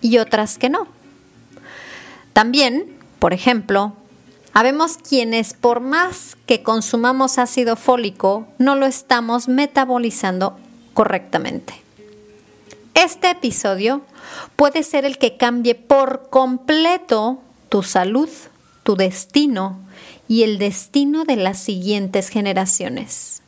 [0.00, 0.86] y otras que no.
[2.32, 3.94] También, por ejemplo,
[4.52, 10.58] habemos quienes por más que consumamos ácido fólico, no lo estamos metabolizando
[10.94, 11.74] correctamente.
[12.94, 14.02] Este episodio
[14.56, 18.28] puede ser el que cambie por completo tu salud,
[18.82, 19.78] tu destino
[20.26, 23.42] y el destino de las siguientes generaciones.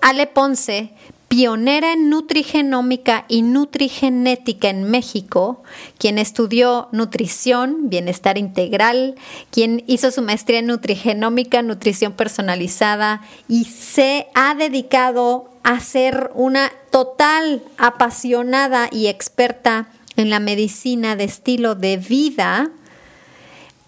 [0.00, 0.92] Ale Ponce
[1.38, 5.62] pionera en nutrigenómica y nutrigenética en México,
[5.96, 9.14] quien estudió nutrición, bienestar integral,
[9.52, 16.72] quien hizo su maestría en nutrigenómica, nutrición personalizada y se ha dedicado a ser una
[16.90, 22.72] total apasionada y experta en la medicina de estilo de vida.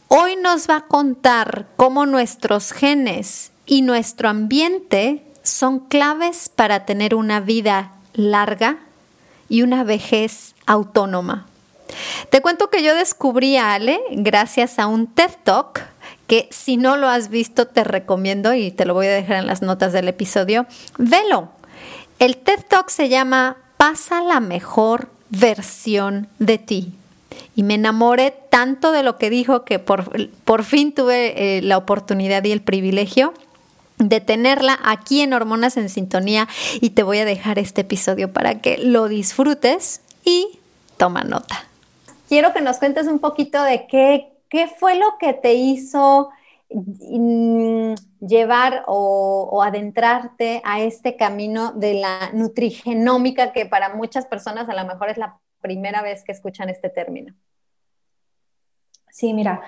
[0.06, 7.14] Hoy nos va a contar cómo nuestros genes y nuestro ambiente son claves para tener
[7.14, 8.78] una vida larga
[9.48, 11.46] y una vejez autónoma.
[12.30, 15.82] Te cuento que yo descubrí a Ale gracias a un TED Talk
[16.28, 19.48] que si no lo has visto te recomiendo y te lo voy a dejar en
[19.48, 20.66] las notas del episodio.
[20.96, 21.48] Velo.
[22.20, 26.92] El TED Talk se llama Pasa la mejor versión de ti.
[27.56, 31.77] Y me enamoré tanto de lo que dijo que por, por fin tuve eh, la
[31.77, 33.34] oportunidad y el privilegio
[34.00, 36.48] de tenerla aquí en Hormonas en Sintonía
[36.80, 40.58] y te voy a dejar este episodio para que lo disfrutes y
[40.96, 41.64] toma nota.
[42.28, 46.30] Quiero que nos cuentes un poquito de qué, qué fue lo que te hizo
[46.70, 54.68] mm, llevar o, o, adentrarte a este camino de la nutrigenómica que para muchas personas
[54.68, 57.34] a lo mejor es la primera vez que escuchan este término.
[59.10, 59.60] Sí, mira,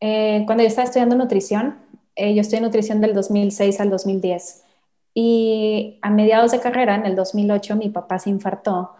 [0.00, 1.78] eh, cuando yo estaba estudiando nutrición,
[2.16, 4.64] eh, yo estoy en nutrición del 2006 al 2010
[5.14, 8.92] y a mediados de carrera, en el 2008, mi papá se infartó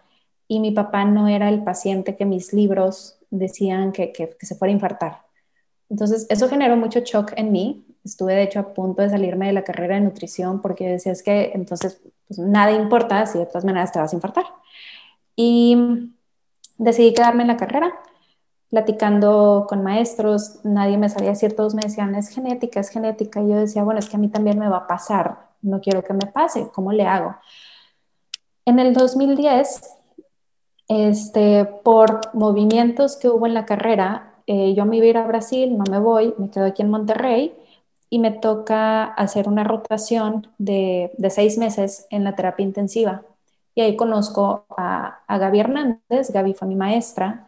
[0.49, 4.75] y mi papá no era el paciente que mis libros decían que, se fuera a
[4.75, 5.23] infartar.
[5.91, 7.85] Entonces, eso generó mucho shock en mí.
[8.05, 11.53] Estuve, de hecho, a punto de salirme de la carrera de nutrición porque decía, que
[11.55, 14.47] entonces pues, nada importa si de todas maneras te vas a infartar.
[15.37, 15.77] Y
[16.79, 17.93] decidí quedarme en la carrera
[18.77, 23.41] platicando con maestros, nadie me sabía decir, todos me decían, es genética, es genética.
[23.41, 26.05] Y yo decía, bueno, es que a mí también me va a pasar, no quiero
[26.05, 27.37] que me pase, ¿cómo le hago?
[28.67, 29.81] En el 2010,
[30.89, 35.27] este, por movimientos que hubo en la carrera, eh, yo me iba a ir a
[35.27, 37.57] Brasil, no me voy, me quedo aquí en Monterrey
[38.11, 43.23] y me toca hacer una rotación de, de seis meses en la terapia intensiva.
[43.75, 47.46] Y ahí conozco a, a Gaby Hernández, Gaby fue mi maestra,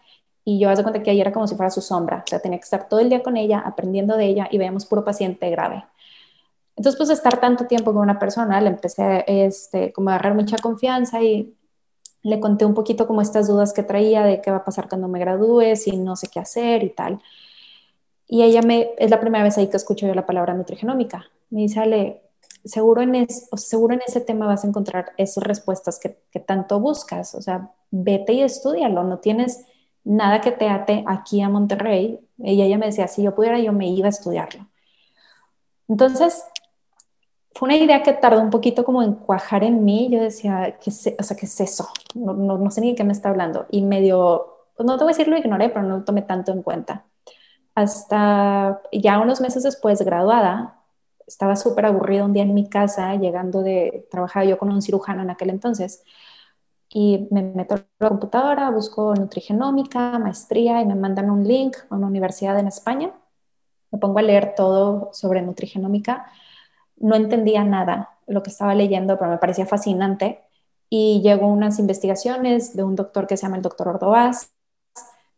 [0.49, 2.59] y yo hago cuenta que ella era como si fuera su sombra, o sea, tenía
[2.59, 5.85] que estar todo el día con ella, aprendiendo de ella y veíamos puro paciente grave.
[6.75, 10.57] Entonces, pues estar tanto tiempo con una persona, le empecé este, como a agarrar mucha
[10.57, 11.55] confianza y
[12.23, 15.07] le conté un poquito como estas dudas que traía de qué va a pasar cuando
[15.07, 17.21] me gradúe, si no sé qué hacer y tal.
[18.27, 21.27] Y ella me, es la primera vez ahí que escucho yo la palabra nutrigenómica.
[21.51, 22.23] Me dice, Ale,
[22.65, 26.81] seguro en, es, seguro en ese tema vas a encontrar esas respuestas que, que tanto
[26.81, 27.35] buscas.
[27.35, 29.67] O sea, vete y estudialo, no tienes
[30.09, 32.19] nada que te ate aquí a Monterrey.
[32.39, 34.67] Y ella me decía, si yo pudiera, yo me iba a estudiarlo.
[35.87, 36.45] Entonces,
[37.55, 40.09] fue una idea que tardó un poquito como en cuajar en mí.
[40.11, 41.89] Yo decía, ¿qué es, o sea, ¿qué es eso?
[42.15, 43.67] No, no, sé ni de qué me está hablando.
[43.71, 46.53] Y medio, pues no te voy a decir lo ignoré, pero no lo tomé tanto
[46.53, 47.05] en cuenta.
[47.75, 50.81] Hasta ya unos meses después, graduada,
[51.27, 55.23] estaba súper aburrida un día en mi casa, llegando de, trabajar yo con un cirujano
[55.23, 56.03] en aquel entonces,
[56.91, 61.97] y me meto a la computadora, busco nutrigenómica, maestría y me mandan un link a
[61.97, 63.13] una universidad en España.
[63.91, 66.27] Me pongo a leer todo sobre nutrigenómica.
[66.97, 70.41] No entendía nada lo que estaba leyendo, pero me parecía fascinante.
[70.91, 74.53] Y llegó unas investigaciones de un doctor que se llama el doctor Ordovás.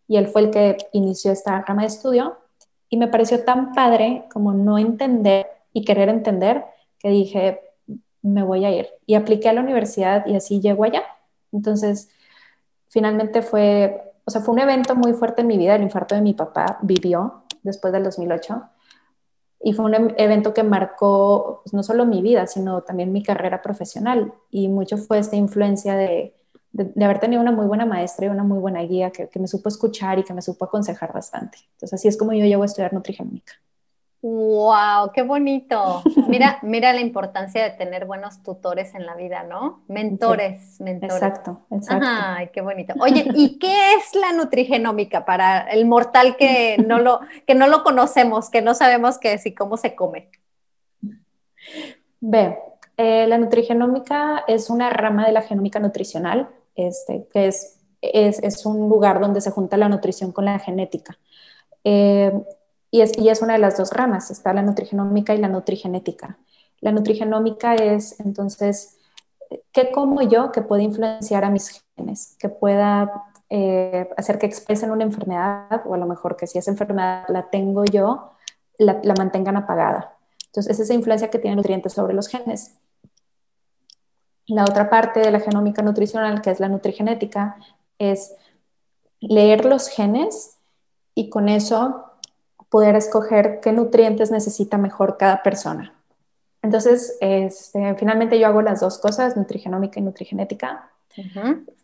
[0.09, 2.39] y él fue el que inició esta rama de estudio
[2.89, 6.65] y me pareció tan padre como no entender y querer entender
[6.99, 7.61] que dije,
[8.23, 8.89] me voy a ir.
[9.07, 11.05] Y apliqué a la universidad y así llego allá.
[11.53, 12.09] Entonces,
[12.89, 16.21] finalmente fue, o sea, fue un evento muy fuerte en mi vida, el infarto de
[16.21, 18.63] mi papá vivió después del 2008.
[19.63, 23.23] Y fue un em, evento que marcó pues, no solo mi vida, sino también mi
[23.23, 24.33] carrera profesional.
[24.51, 26.35] Y mucho fue esta influencia de,
[26.73, 29.49] de, haber tenido una muy buena maestra y una muy buena guía que, que, me
[29.49, 31.59] supo escuchar y que me supo aconsejar bastante.
[31.73, 33.53] Entonces, así es como yo llego a estudiar nutrigenómica.
[34.23, 35.13] ¡Wow!
[35.15, 36.03] ¡Qué bonito!
[36.29, 39.83] Mira, mira la importancia de tener buenos tutores en la vida, ¿no?
[39.89, 41.17] Mentores, mentores.
[41.17, 42.07] Exacto, exacto.
[42.09, 42.95] ¡Ay, qué bonito!
[43.01, 47.83] Oye, ¿y qué es la nutrigenómica para el mortal que no lo, que no lo
[47.83, 50.31] conocemos, que no sabemos qué es y cómo se come?
[52.21, 52.59] Ve,
[52.97, 58.67] eh, la nutrigenómica es una rama de la genómica nutricional, este, que es, es, es,
[58.67, 61.19] un lugar donde se junta la nutrición con la genética.
[61.83, 62.31] Eh,
[62.91, 66.39] y es, y es una de las dos ramas, está la nutrigenómica y la nutrigenética.
[66.81, 68.99] La nutrigenómica es entonces,
[69.73, 72.37] ¿qué como yo que puede influenciar a mis genes?
[72.39, 76.71] Que pueda eh, hacer que expresen una enfermedad, o a lo mejor que si esa
[76.71, 78.31] enfermedad la tengo yo,
[78.79, 80.17] la, mantengan apagada.
[80.47, 82.77] Entonces, es esa influencia que tienen nutrientes sobre los genes.
[84.47, 87.57] La otra parte de la genómica nutricional, que es la nutrigenética,
[87.99, 88.35] es
[89.21, 90.57] leer los genes
[91.15, 92.10] y con eso
[92.71, 95.93] poder escoger qué nutrientes necesita mejor cada persona.
[96.63, 100.91] Entonces, este, finalmente yo hago las dos cosas, nutrigenómica y nutrigenética.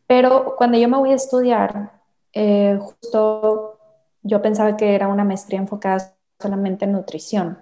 [0.06, 1.90] Pero cuando yo me voy a estudiar,
[2.32, 3.78] eh, justo
[4.22, 7.58] yo pensaba que era una maestría enfocada solamente en nutrición.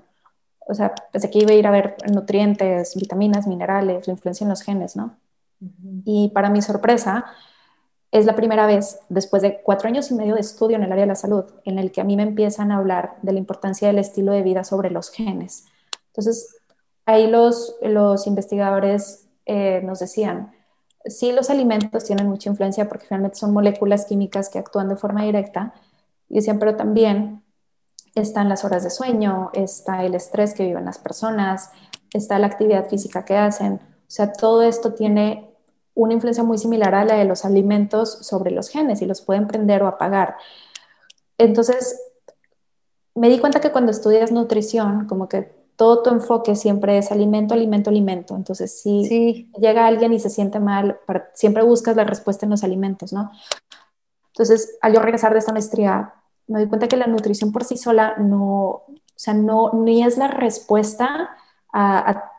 [0.67, 4.51] O sea, pensé que iba a ir a ver nutrientes, vitaminas, minerales, la influencia en
[4.51, 5.17] los genes, ¿no?
[6.05, 7.25] Y para mi sorpresa,
[8.15, 11.03] es la primera vez, después de cuatro años y medio de estudio en el área
[11.03, 13.89] de la salud, en el que a mí me empiezan a hablar de la importancia
[13.89, 15.65] del estilo de vida sobre los genes.
[16.13, 16.61] Entonces,
[17.07, 20.53] ahí los, los investigadores eh, nos decían,
[21.05, 25.25] sí, los alimentos tienen mucha influencia porque finalmente son moléculas químicas que actúan de forma
[25.25, 25.75] directa,
[26.29, 27.43] y decían, pero también
[28.15, 31.73] están las horas de sueño, está el estrés que viven las personas,
[32.13, 33.75] está la actividad física que hacen.
[33.75, 35.54] O sea, todo esto tiene
[35.95, 39.47] una influencia muy similar a la de los alimentos sobre los genes y los pueden
[39.47, 40.37] prender o apagar.
[41.39, 42.01] Entonces,
[43.15, 47.55] me di cuenta que cuando estudias nutrición, como que todo tu enfoque siempre es alimento,
[47.55, 48.37] alimento, alimento.
[48.37, 50.99] Entonces, si llega alguien y se siente mal,
[51.35, 53.31] siempre buscas la respuesta en los alimentos, ¿no?
[54.29, 56.15] Entonces, al yo regresar de esta maestría,
[56.47, 60.19] me di cuenta que la nutrición por sí sola no, o sea, no, ni es
[60.19, 61.31] la respuesta
[61.73, 62.33] a, a,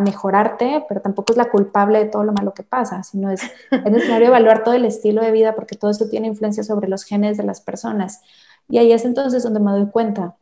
[0.00, 3.84] mejorarte, pero tampoco es la culpable de todo lo malo que pasa, sino es, es
[3.84, 7.36] necesario evaluar todo el estilo de vida porque todo eso tiene influencia sobre los genes
[7.36, 8.22] de las personas.
[8.68, 10.36] Y ahí es entonces donde me doy cuenta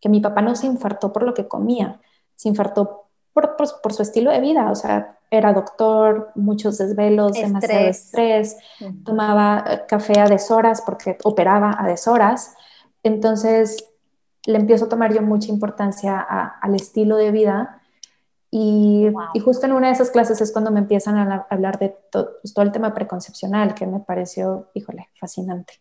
[0.00, 2.00] que mi papá no se infartó por lo que comía,
[2.36, 7.86] se infartó por, por, su estilo de vida, o sea, era doctor, muchos desvelos, demasiado
[7.86, 8.56] estrés,
[9.04, 12.54] tomaba eh, café a deshoras porque operaba a deshoras.
[13.02, 13.84] Entonces,
[14.46, 17.77] le empiezo a tomar yo mucha importancia al estilo de vida
[18.50, 21.94] y, y, justo en una de esas clases es cuando me empiezan a, hablar de
[22.10, 25.74] pues, todo el tema preconcepcional, que me pareció, híjole, fascinante.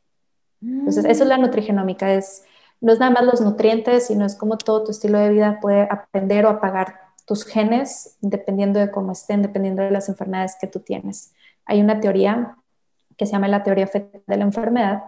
[0.62, 2.44] Entonces, eso es la nutrigenómica, es,
[2.82, 5.84] no es nada más los nutrientes, sino es como todo tu estilo de vida puede
[5.84, 10.80] aprender o apagar tus genes dependiendo de cómo estén, dependiendo de las enfermedades que tú
[10.80, 11.34] tienes.
[11.66, 12.58] Hay una teoría
[13.18, 15.04] que se llama la teoría de la enfermedad,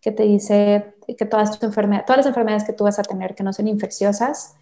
[0.00, 3.34] que te dice que todas, tus enfermedades, todas las enfermedades que tú vas a tener
[3.34, 4.56] que no son infecciosas,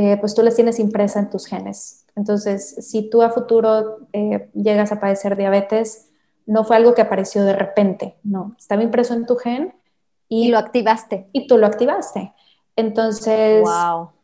[0.00, 2.04] eh, pues tú las tienes impresa en tus genes.
[2.14, 6.10] Entonces, si tú a futuro eh, llegas a padecer diabetes,
[6.46, 9.74] no fue algo que apareció de repente, no, estaba impreso en tu gen
[10.28, 11.28] y, lo activaste.
[11.32, 12.32] Y tú lo activaste.
[12.76, 13.68] Entonces,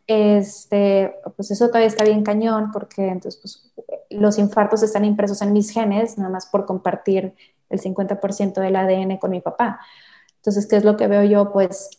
[0.06, 3.72] este, pues eso todavía está bien cañón porque entonces pues,
[4.10, 7.34] los infartos están impresos en mis genes, nada más por compartir
[7.68, 9.80] el 50% del ADN con mi papá.
[10.36, 11.52] Entonces, ¿qué es lo que veo yo?
[11.52, 11.90] Pues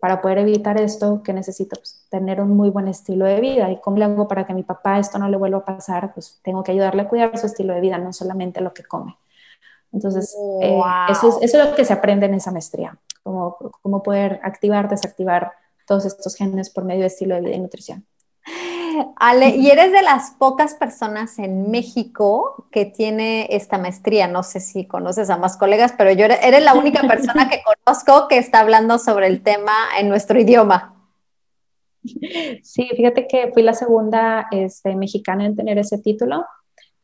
[0.00, 3.70] para poder evitar esto, que necesito pues, tener un muy buen estilo de vida.
[3.70, 6.12] ¿Y cómo le hago para que a mi papá esto no le vuelva a pasar?
[6.14, 9.16] Pues tengo que ayudarle a cuidar su estilo de vida, no solamente lo que come.
[9.92, 14.88] Entonces, eh, eso, es, lo que se aprende en esa maestría, cómo, cómo poder activar,
[14.88, 15.52] desactivar
[15.86, 18.04] todos estos genes por medio de estilo de vida y nutrición.
[19.16, 24.28] Ale, y eres de las pocas personas en México que tiene esta maestría.
[24.28, 28.28] No sé si conoces a más colegas, pero yo eres la única persona que conozco
[28.28, 30.94] que está hablando sobre el tema en nuestro idioma.
[32.62, 36.44] Sí, fíjate que fui la segunda este, mexicana en tener ese título.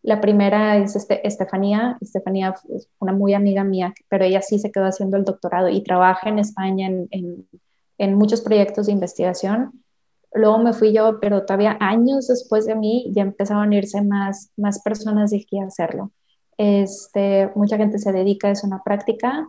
[0.03, 1.99] La primera es este, Estefanía.
[2.01, 5.83] Estefanía es una muy amiga mía, pero ella sí se quedó haciendo el doctorado y
[5.83, 7.47] trabaja en España en,
[7.99, 9.83] en, muchos proyectos de investigación.
[10.33, 14.53] Luego me fui yo, pero todavía años después de mí ya empezaron a irse más,
[14.57, 16.13] más personas aquí a hacerlo.
[16.57, 19.49] Este, mucha gente se dedica, es una práctica.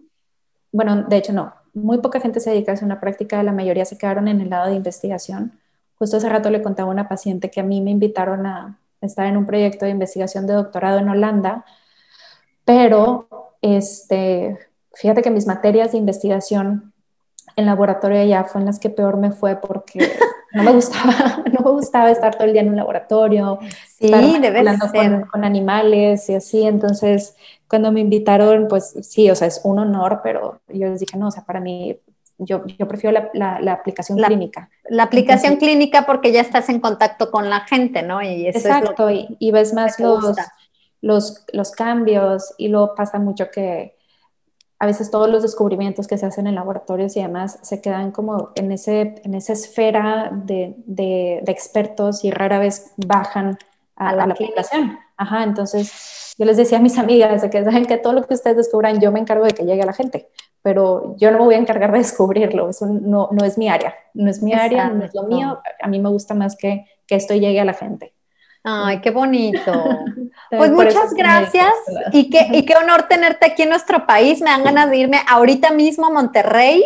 [0.72, 3.98] Bueno, de hecho no, muy poca gente se dedica a una práctica, la mayoría se
[3.98, 5.60] quedaron en el lado de investigación.
[5.96, 9.28] Justo hace rato le contaba a una paciente que a mí me invitaron a estar
[9.28, 11.66] en un proyecto de investigación de doctorado en Holanda,
[12.66, 13.28] pero
[13.62, 14.58] este,
[14.94, 16.94] fíjate que mis materias de investigación
[17.56, 20.12] en laboratorio allá fueron las que peor me fue porque
[20.54, 24.88] no me gustaba, no me gustaba estar todo el día en un laboratorio, sí, hablando
[24.92, 27.36] con, con, animales y así, entonces
[27.68, 31.30] cuando me invitaron, pues sí, o sea, es un honor, pero yo les dije, no,
[31.30, 31.98] o sea, para mí,
[32.38, 34.70] yo, yo prefiero la, la, aplicación clínica.
[34.90, 38.22] La aplicación clínica porque ya estás en contacto con la gente, ¿no?
[38.22, 40.36] Y exacto, y, y, ves más los,
[41.02, 43.96] los, los cambios y luego pasa mucho que
[44.82, 48.50] a veces todos los descubrimientos que se hacen en laboratorios y demás se quedan como
[48.56, 53.60] en, ese, en esa esfera de, de, de expertos y rara vez bajan
[53.96, 54.98] a, la, aplicación.
[55.18, 58.58] Ajá, entonces yo les decía a mis amigas que saben que todo lo que ustedes
[58.58, 60.30] descubran, yo me encargo de que llegue a la gente,
[60.64, 63.94] pero yo no me voy a encargar de descubrirlo, eso no, no es mi área,
[64.16, 67.14] no es mi área, no es lo mío, a mí me gusta más que, que
[67.14, 68.16] esto llegue a la gente.
[68.64, 69.72] Ay, qué bonito.
[70.50, 71.74] Pues muchas gracias
[72.12, 74.42] y qué, y qué honor tenerte aquí en nuestro país.
[74.42, 76.84] Me dan ganas de irme ahorita mismo a Monterrey.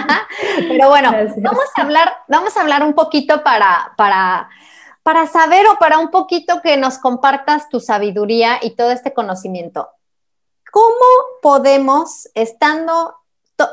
[0.68, 4.48] Pero bueno, vamos a hablar, vamos a hablar un poquito para, para
[5.04, 9.90] para saber o para un poquito que nos compartas tu sabiduría y todo este conocimiento.
[10.72, 11.04] ¿Cómo
[11.42, 13.14] podemos, estando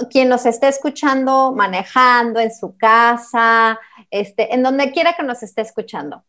[0.09, 3.79] quien nos esté escuchando, manejando en su casa,
[4.11, 6.23] este, en donde quiera que nos esté escuchando,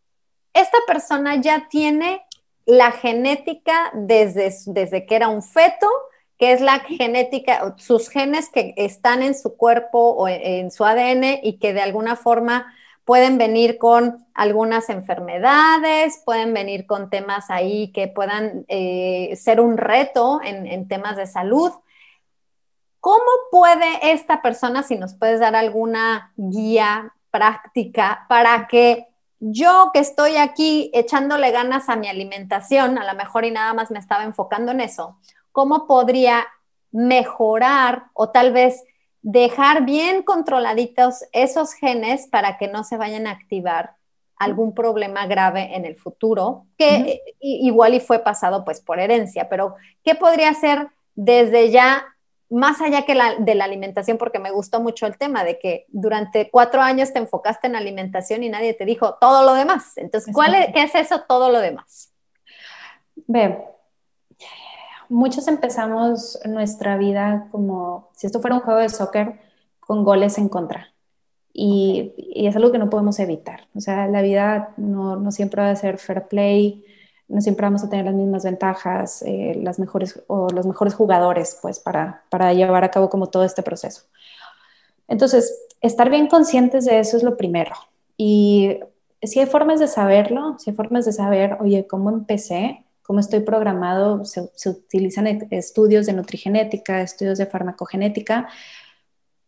[0.55, 2.25] esta persona ya tiene
[2.65, 5.89] la genética desde, desde que era un feto,
[6.39, 11.39] que es la genética, sus genes que están en su cuerpo o en su ADN
[11.43, 12.73] y que de alguna forma
[13.05, 19.77] pueden venir con algunas enfermedades, pueden venir con temas ahí que puedan eh, ser un
[19.77, 21.73] reto en, temas de salud.
[23.01, 29.09] ¿Cómo puede esta persona, si nos puedes dar alguna guía práctica para que
[29.45, 33.91] yo que estoy aquí echándole ganas a mi alimentación, a lo mejor y nada más
[33.91, 35.19] me estaba enfocando en eso,
[35.51, 36.47] ¿cómo podría
[36.93, 38.85] mejorar o tal vez
[39.21, 43.97] dejar bien controladitos esos genes para que no se vayan a activar
[44.37, 49.75] algún problema grave en el futuro, que igual y fue pasado pues por herencia, pero
[50.05, 52.05] ¿qué podría ser desde ya,
[52.53, 54.19] más allá que la, de la alimentación?
[54.19, 58.43] Porque me gustó mucho el tema de que durante cuatro años te enfocaste en alimentación
[58.43, 59.97] y nadie te dijo todo lo demás.
[59.97, 62.13] Entonces, ¿cuál es, ¿qué es eso todo lo demás?
[63.27, 63.59] Ve,
[65.09, 69.41] muchos empezamos nuestra vida como si esto fuera un juego de soccer
[69.81, 70.93] con goles en contra.
[71.53, 73.69] Y, es algo que no podemos evitar.
[73.75, 76.85] O sea, la vida no, siempre va a ser fair play,
[77.33, 81.59] no siempre vamos a tener las mismas ventajas, eh, las mejores o los mejores jugadores,
[81.63, 84.03] pues, para, para llevar a cabo como todo este proceso.
[85.09, 87.73] Entonces, estar bien conscientes de eso es lo primero.
[88.17, 88.79] Y
[89.23, 92.85] si hay formas de saberlo, si hay formas de saber, oye, ¿cómo empecé?
[93.03, 98.49] cómo estoy programado, se, utilizan e, estudios de nutrigenética, estudios de farmacogenética,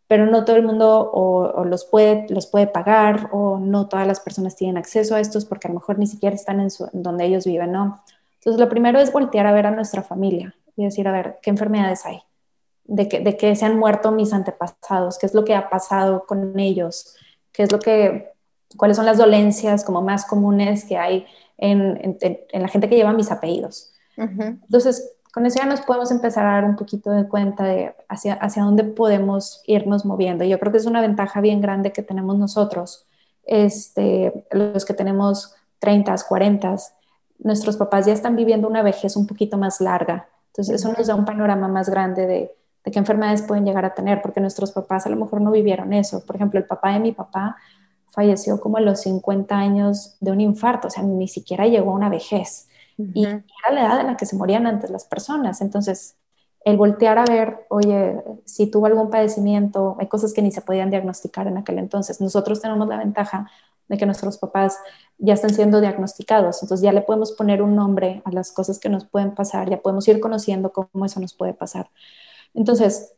[0.06, 4.20] pero no todo el mundo o, los, puede, los puede pagar o no todas las
[4.20, 7.46] personas tienen acceso a estos porque a lo mejor ni siquiera están en, donde ellos
[7.46, 8.02] viven, ¿no?
[8.34, 11.50] Entonces, lo primero es voltear a ver a nuestra familia y decir, a ver, ¿qué
[11.50, 12.20] enfermedades hay?
[12.84, 16.26] De que, de que se han muerto mis antepasados, qué es lo que ha pasado
[16.26, 17.16] con ellos,
[17.52, 18.32] qué es lo que,
[18.76, 22.18] cuáles son las dolencias como más comunes que hay en,
[22.52, 23.92] la gente que lleva mis apellidos.
[24.16, 28.34] Entonces, con eso ya nos podemos empezar a dar un poquito de cuenta de hacia,
[28.34, 30.44] hacia dónde podemos irnos moviendo.
[30.44, 33.08] Yo creo que es una ventaja bien grande que tenemos nosotros,
[33.42, 36.76] este, los que tenemos 30, 40,
[37.40, 40.28] nuestros papás ya están viviendo una vejez un poquito más larga.
[40.52, 43.92] Entonces, eso nos da un panorama más grande de, de qué enfermedades pueden llegar a
[43.92, 46.24] tener, porque nuestros papás a lo mejor no vivieron eso.
[46.24, 47.56] Por ejemplo, el papá de mi papá
[48.06, 51.94] falleció como a los 50 años de un infarto, o sea, ni siquiera llegó a
[51.94, 52.68] una vejez.
[52.96, 55.60] Y era la edad en la que se morían antes las personas.
[55.60, 56.16] Entonces,
[56.64, 60.90] el voltear a ver, oye, si tuvo algún padecimiento, hay cosas que ni se podían
[60.90, 62.20] diagnosticar en aquel entonces.
[62.20, 63.50] Nosotros tenemos la ventaja
[63.88, 64.78] de que nuestros papás
[65.18, 68.88] ya están siendo diagnosticados, entonces ya le podemos poner un nombre a las cosas que
[68.88, 71.90] nos pueden pasar, ya podemos ir conociendo cómo eso nos puede pasar.
[72.54, 73.14] Entonces,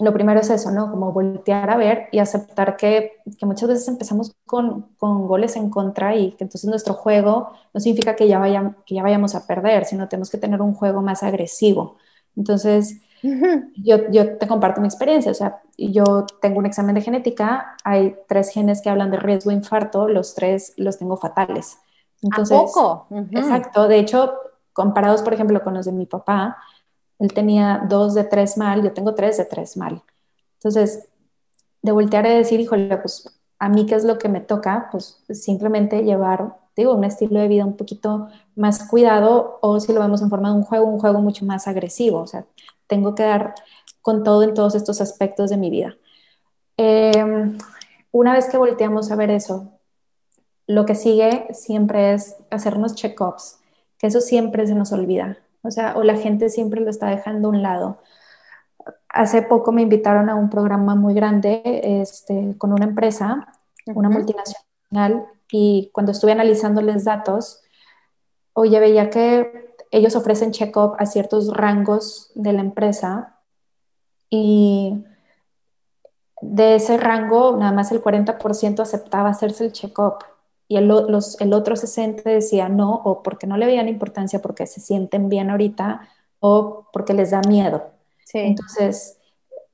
[0.00, 0.90] lo primero es eso, ¿no?
[0.90, 5.68] Como voltear a ver y aceptar que, que muchas veces empezamos con, con, goles en
[5.68, 9.46] contra y que entonces nuestro juego no significa que ya, vaya, que ya vayamos a
[9.46, 11.96] perder, sino tenemos que tener un juego más agresivo.
[12.34, 13.00] Entonces,
[13.76, 18.16] yo, yo te comparto mi experiencia, o sea, yo tengo un examen de genética, hay
[18.26, 21.78] tres genes que hablan de riesgo de infarto, los tres los tengo fatales.
[22.22, 23.06] Entonces, ¿A poco?
[23.32, 24.32] Exacto, de hecho,
[24.72, 26.56] comparados, por ejemplo, con los de mi papá,
[27.20, 30.02] él tenía dos de tres mal, yo tengo tres de tres mal.
[30.54, 31.06] Entonces,
[31.82, 35.22] de voltear a decir, híjole, pues a mí qué es lo que me toca, pues
[35.30, 40.22] simplemente llevar, digo, un estilo de vida un poquito más cuidado o si lo vemos
[40.22, 42.20] en forma de un juego, un juego mucho más agresivo.
[42.20, 42.46] O sea,
[42.86, 43.54] tengo que dar
[44.00, 45.96] con todo en todos estos aspectos de mi vida.
[46.78, 47.58] Em,
[48.12, 49.72] una vez que volteamos a ver eso,
[50.66, 53.58] lo que sigue siempre es hacernos check-ups,
[53.98, 57.48] que eso siempre se nos olvida o sea, o la gente siempre lo está dejando
[57.48, 57.98] a un lado.
[59.08, 63.52] Hace poco me invitaron a un programa muy grande este, con una empresa,
[63.86, 67.62] una multinacional, y cuando estuve analizándoles datos,
[68.52, 73.40] oye, veía que ellos ofrecen check-up a ciertos rangos de la empresa
[74.28, 75.04] y
[76.40, 80.24] de ese rango nada más el 40% aceptaba hacerse el check-up
[80.70, 80.88] y el,
[81.40, 85.50] el otro 60 decía no, o porque no le veían importancia, porque se sienten bien
[85.50, 86.08] ahorita,
[86.38, 87.90] o porque les da miedo.
[88.32, 89.18] Entonces,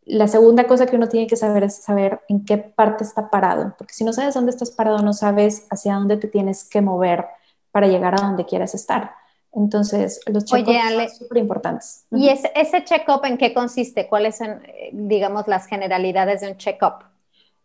[0.07, 3.75] la segunda cosa que uno tiene que saber es saber en qué parte está parado,
[3.77, 7.27] porque si no sabes dónde estás parado, no sabes hacia dónde te tienes que mover
[7.73, 9.11] para llegar a donde quieres estar.
[9.53, 12.07] Entonces, los check-ups son súper importantes.
[12.11, 14.09] ¿Y ese, ese check-up en qué consiste?
[14.09, 17.05] ¿Cuáles son, eh, digamos, las generalidades de un check-up?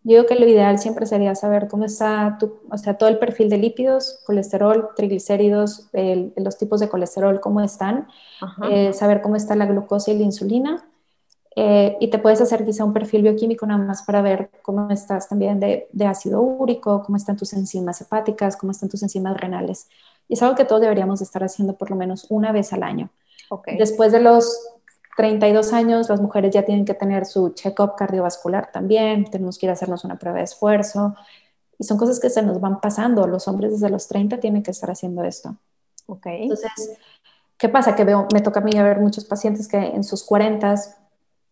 [0.03, 3.19] Yo digo que lo ideal siempre sería saber cómo está tu, o sea, todo el
[3.19, 5.89] perfil de lípidos, colesterol, triglicéridos,
[6.35, 8.07] los tipos de colesterol, cómo están,
[8.69, 10.83] eh, saber cómo está la glucosa y la insulina.
[11.55, 15.27] Eh, y te puedes hacer quizá un perfil bioquímico nada más para ver cómo estás
[15.27, 19.89] también de, de, ácido úrico, cómo están tus enzimas hepáticas, cómo están tus enzimas renales.
[20.29, 23.09] Y es algo que todos deberíamos estar haciendo por lo menos una vez al año.
[23.49, 23.77] Okay.
[23.77, 24.71] Después de los
[25.21, 29.69] 32 años, las mujeres ya tienen que tener su check-up cardiovascular también, tenemos que ir
[29.69, 31.13] a hacernos una prueba de esfuerzo.
[31.77, 33.27] Y son cosas que se nos van pasando.
[33.27, 35.55] Los hombres desde los 30 tienen que estar haciendo esto.
[36.07, 36.25] Ok.
[36.25, 36.97] Entonces,
[37.59, 37.95] ¿qué pasa?
[37.95, 40.73] Que veo, me toca a mí ver muchos pacientes que en sus 40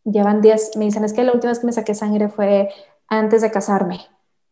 [0.03, 2.69] llevan 10, me dicen, es que la última vez que me saqué sangre fue
[3.07, 3.99] antes de casarme.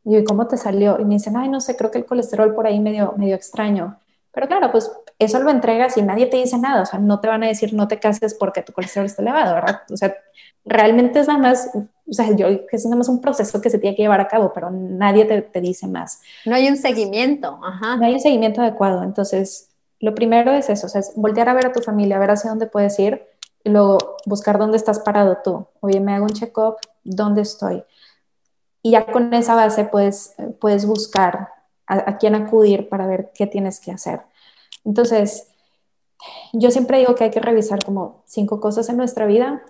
[0.03, 0.99] Y yo, ¿y cómo te salió?
[0.99, 3.99] Y me dicen, ay, no sé, creo que el colesterol por ahí medio, medio extraño.
[4.37, 7.27] Pero claro, pues eso lo entregas y nadie te dice nada, o sea, no te
[7.27, 9.81] van a decir no te cases porque tu colesterol está elevado, ¿verdad?
[9.91, 10.15] O sea,
[10.63, 13.95] realmente es nada más, o sea, yo es nada más un proceso que se tiene
[13.95, 16.21] que llevar a cabo, pero nadie te, te dice más.
[16.45, 17.97] No hay un seguimiento, ajá.
[17.97, 21.55] No hay un seguimiento adecuado, entonces lo primero es eso, o sea, es voltear a
[21.55, 23.23] ver a tu familia, a ver hacia dónde puedes ir
[23.63, 25.65] y luego buscar dónde estás parado tú.
[25.79, 27.83] Oye, me hago un check-up, ¿dónde estoy?
[28.83, 31.56] Y ya con esa base puedes, puedes buscar
[31.87, 34.21] a, quién acudir para ver qué tienes que hacer.
[34.83, 35.47] Entonces,
[36.53, 39.63] yo siempre digo que hay que revisar como cinco cosas en nuestra vida.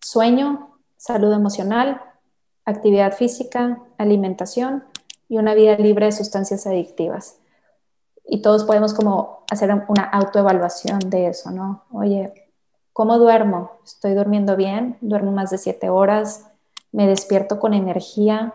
[0.00, 2.02] Sueño, salud emocional,
[2.64, 4.84] actividad física, alimentación
[5.28, 7.38] y una vida libre de sustancias adictivas.
[8.24, 11.84] Y todos podemos como hacer una autoevaluación de eso, ¿no?
[11.92, 12.50] Oye,
[12.92, 13.72] ¿cómo duermo?
[13.84, 14.98] ¿Estoy durmiendo bien?
[15.00, 16.46] ¿Duermo más de siete horas?
[16.92, 18.54] ¿Me despierto con energía?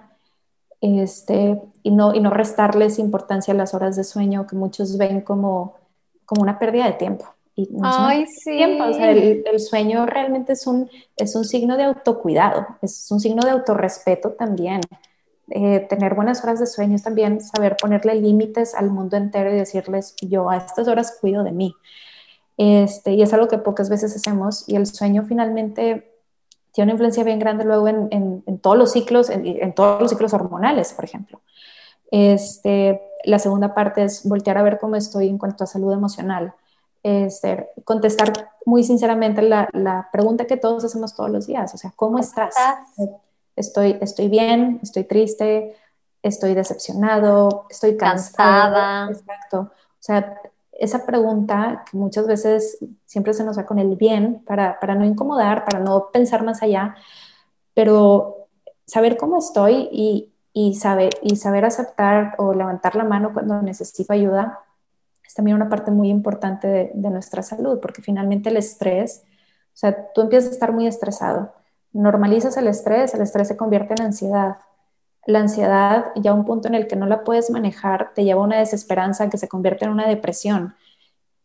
[0.82, 5.22] Este, y, no, y no restarles importancia a las horas de sueño que muchos ven
[5.22, 5.76] como,
[6.26, 7.26] como una pérdida de tiempo.
[7.56, 8.62] Y no Ay, sí.
[8.62, 14.32] el, sueño realmente es un, es un signo de autocuidado, es un signo de autorrespeto
[14.32, 14.82] también.
[15.52, 19.56] Eh, tener buenas horas de sueño es también saber ponerle límites al mundo entero y
[19.56, 21.74] decirles, yo a estas horas cuido de mí.
[22.58, 26.15] Este, y es algo que pocas veces hacemos y el sueño finalmente
[26.76, 28.10] tiene una influencia bien grande luego en,
[28.46, 31.40] en, todos los ciclos, en, todos los ciclos hormonales, por ejemplo.
[32.12, 36.54] Este, la segunda parte es voltear a ver cómo estoy en cuanto a salud emocional.
[37.02, 41.94] Este, contestar muy sinceramente la, la, pregunta que todos hacemos todos los días, o sea,
[41.96, 42.54] ¿cómo, estás?
[43.56, 45.78] Estoy, estoy bien, estoy triste,
[46.22, 49.08] estoy decepcionado, estoy cansada.
[49.12, 49.60] Exacto.
[49.62, 50.42] O sea,
[50.76, 55.06] esa pregunta que muchas veces siempre se nos va con el bien para, para no
[55.06, 56.96] incomodar, para no pensar más allá,
[57.74, 58.48] pero
[58.86, 64.14] saber cómo estoy y, y, saber, y saber aceptar o levantar la mano cuando necesito
[64.14, 64.60] ayuda
[65.26, 69.24] es también una parte muy importante de, de nuestra salud, porque finalmente el estrés,
[69.74, 71.54] o sea, tú empiezas a estar muy estresado,
[71.94, 74.58] normalizas el estrés, el estrés se convierte en ansiedad,
[75.26, 78.46] la ansiedad, ya un punto en el que no la puedes manejar, te lleva a
[78.46, 80.76] una desesperanza que se convierte en una depresión.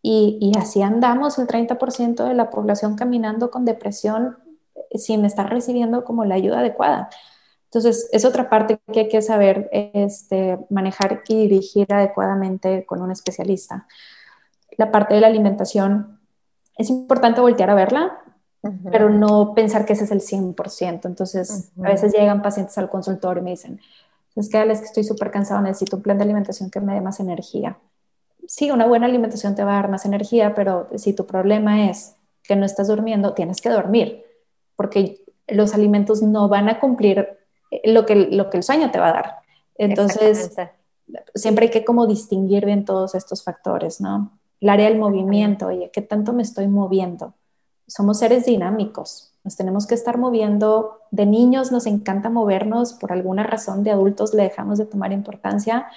[0.02, 4.38] Y, así andamos el 30% de la población caminando con depresión
[4.94, 7.10] sin estar recibiendo como la ayuda adecuada.
[7.64, 13.10] Entonces, es otra parte que hay que saber este, manejar y dirigir adecuadamente con un
[13.12, 13.86] especialista.
[14.76, 16.20] La parte de la alimentación,
[16.76, 18.18] es importante voltear a verla,
[18.90, 21.06] pero no pensar que ese es el 100%.
[21.06, 23.80] Entonces, a veces llegan pacientes al consultorio y me dicen,
[24.36, 27.00] es que es que estoy súper cansado, necesito un plan de alimentación que me dé
[27.00, 27.78] más energía.
[28.46, 32.16] Sí, una buena alimentación te va a dar más energía, pero si tu problema es
[32.42, 34.24] que no estás durmiendo, tienes que dormir,
[34.76, 37.38] porque los alimentos no van a cumplir
[37.84, 39.36] lo que, lo que el sueño te va a dar.
[39.76, 40.54] Entonces,
[41.34, 44.38] siempre hay que como distinguir bien todos estos factores, ¿no?
[44.60, 47.34] El área del movimiento, oye, ¿qué tanto me estoy moviendo?
[47.90, 51.00] Somos seres dinámicos, nos tenemos que estar moviendo.
[51.10, 55.88] De niños nos encanta movernos, por alguna razón de adultos le dejamos de tomar importancia,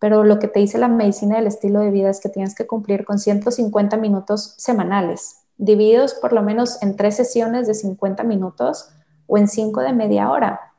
[0.00, 2.66] pero lo que te dice la medicina del estilo de vida es que tienes que
[2.66, 8.90] cumplir con 150 minutos semanales, divididos por lo menos en tres sesiones de 50 minutos
[9.28, 10.72] o en cinco de media hora.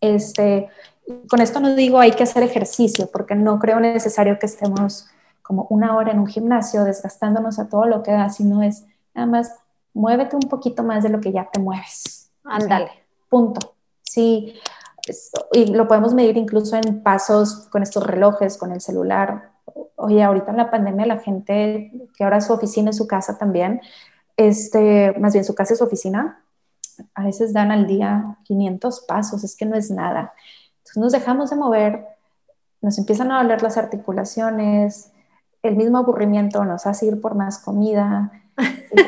[0.00, 0.68] Este,
[1.28, 5.08] con esto no digo hay que hacer ejercicio, porque no creo necesario que estemos
[5.42, 9.26] como una hora en un gimnasio desgastándonos a todo lo que da, sino es nada
[9.26, 9.50] más
[9.94, 12.30] muévete un poquito más de lo que ya te mueves.
[12.44, 12.90] Ándale.
[13.28, 13.74] punto.
[14.02, 14.54] Sí,
[15.52, 19.52] y lo podemos medir incluso en pasos con estos relojes, con el celular.
[19.96, 23.80] Oye, ahorita en la pandemia la gente que ahora su oficina es su casa también,
[24.36, 26.44] este, más bien su casa es su oficina,
[27.14, 30.32] a veces dan al día 500 pasos, es que no es nada.
[30.78, 32.06] Entonces nos dejamos de mover,
[32.80, 35.12] nos empiezan a doler las articulaciones,
[35.62, 38.32] el mismo aburrimiento nos hace ir por más comida,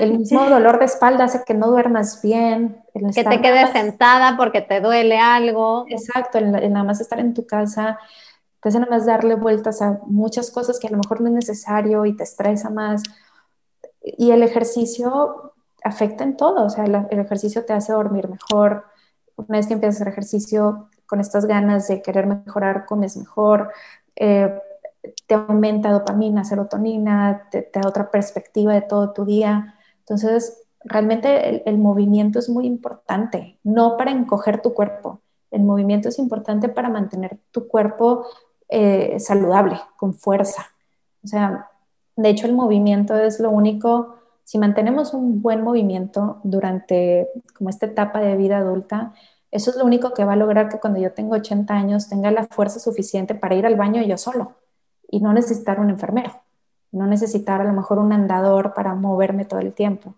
[0.01, 2.83] el mismo dolor de espalda hace que no duermas bien.
[3.15, 5.85] que te quedes sentada porque te duele algo.
[5.89, 7.99] Exacto, el, nada más estar en tu casa,
[8.63, 11.35] te hace nada más darle vueltas a muchas cosas que a lo mejor no es
[11.35, 13.03] necesario y te estresa más.
[14.03, 18.85] Y el ejercicio afecta en todo, o sea, el, ejercicio te hace dormir mejor.
[19.37, 23.73] Una vez que empiezas a hacer ejercicio con estas ganas de querer mejorar, comes mejor.
[24.17, 24.53] Eh,
[25.27, 29.75] te aumenta dopamina, serotonina, te, da otra perspectiva de todo tu día.
[30.01, 35.21] Entonces, realmente el, movimiento es muy importante, no para encoger tu cuerpo.
[35.51, 38.27] El movimiento es importante para mantener tu cuerpo
[38.69, 40.67] eh, saludable, con fuerza.
[41.25, 41.71] O sea,
[42.17, 47.87] de hecho, el movimiento es lo único, si mantenemos un buen movimiento durante como esta
[47.87, 49.13] etapa de vida adulta,
[49.51, 52.31] eso es lo único que va a lograr que cuando yo tengo 80 años tenga
[52.31, 54.60] la fuerza suficiente para ir al baño yo solo
[55.11, 56.33] y no necesitar un enfermero,
[56.93, 60.15] no necesitar a lo mejor un andador para moverme todo el tiempo.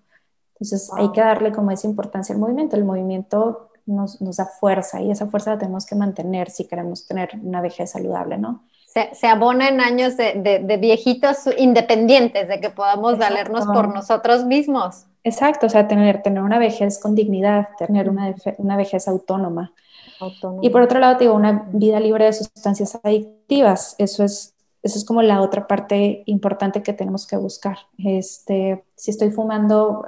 [0.55, 2.77] Entonces hay que darle como esa importancia al movimiento.
[2.77, 7.07] El movimiento nos, nos, da fuerza y esa fuerza la tenemos que mantener si queremos
[7.07, 8.63] tener una vejez saludable, ¿no?
[8.87, 14.45] Se, se abona en años de, de, viejitos independientes, de que podamos valernos por nosotros
[14.45, 15.07] mismos.
[15.25, 19.73] Exacto, o sea, tener, tener una vejez con dignidad, tener una, una vejez autónoma.
[20.21, 20.61] autónoma.
[20.63, 23.95] Y por otro lado, digo, una vida libre de sustancias adictivas.
[23.97, 24.52] Eso es
[24.83, 27.79] eso es como la otra parte importante que tenemos que buscar.
[27.99, 30.05] Este, si estoy fumando,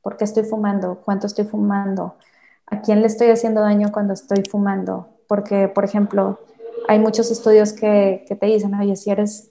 [0.00, 1.00] ¿por qué estoy fumando?
[1.04, 2.14] ¿Cuánto estoy fumando?
[2.66, 5.08] ¿A quién le estoy haciendo daño cuando estoy fumando?
[5.26, 6.38] Porque, por ejemplo,
[6.88, 9.50] hay muchos estudios que, que te dicen, oye, si eres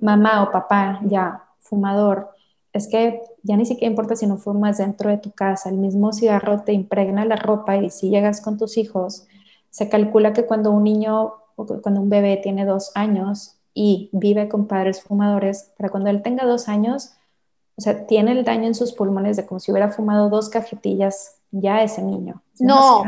[0.00, 2.30] mamá o papá ya fumador,
[2.72, 6.12] es que ya ni siquiera importa si no fumas dentro de tu casa, el mismo
[6.12, 9.26] cigarro te impregna la ropa y si llegas con tus hijos,
[9.70, 11.34] se calcula que cuando un niño
[11.66, 16.44] cuando un bebé tiene dos años y vive con padres fumadores, para cuando él tenga
[16.44, 17.14] dos años,
[17.76, 21.36] o sea, tiene el daño en sus pulmones de como si hubiera fumado dos cajetillas
[21.50, 22.42] ya ese niño.
[22.58, 23.04] no,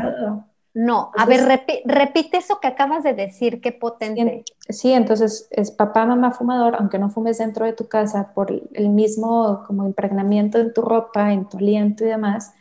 [0.73, 1.11] no.
[1.15, 1.41] a ver,
[1.85, 4.43] repite eso que acabas de decir, qué potente.
[4.67, 8.89] Sí, entonces es papá, mamá fumador, aunque no fumes dentro de tu casa por el
[8.89, 12.53] mismo como impregnamiento en tu ropa, en tu aliento y demás,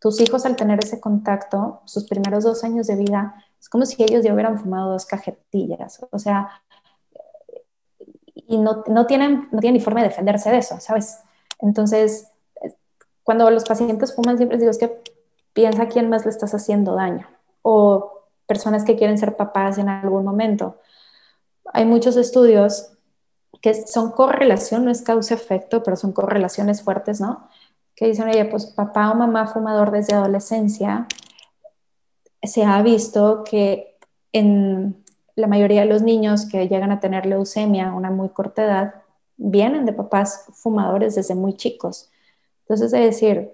[0.00, 4.02] tus hijos al tener ese contacto, sus primeros dos años de vida, es como si
[4.02, 6.00] ellos ya hubieran fumado dos cajetillas.
[6.10, 6.62] O sea,
[8.34, 11.18] y no, no, tienen, no tienen ni forma de defenderse de eso, ¿sabes?
[11.58, 12.28] Entonces,
[13.22, 15.02] cuando los pacientes fuman, siempre les digo, es que
[15.52, 17.28] piensa quién más le estás haciendo daño.
[17.62, 20.78] O personas que quieren ser papás en algún momento.
[21.72, 22.92] Hay muchos estudios
[23.60, 27.48] que son correlación, no es causa-efecto, pero son correlaciones fuertes, ¿no?
[27.94, 31.06] Que dicen, oye, pues papá o mamá fumador desde adolescencia
[32.42, 33.96] se ha visto que
[34.32, 35.04] en
[35.36, 38.94] la mayoría de los niños que llegan a tener leucemia a una muy corta edad
[39.36, 42.10] vienen de papás fumadores desde muy chicos.
[42.62, 43.52] Entonces, es decir,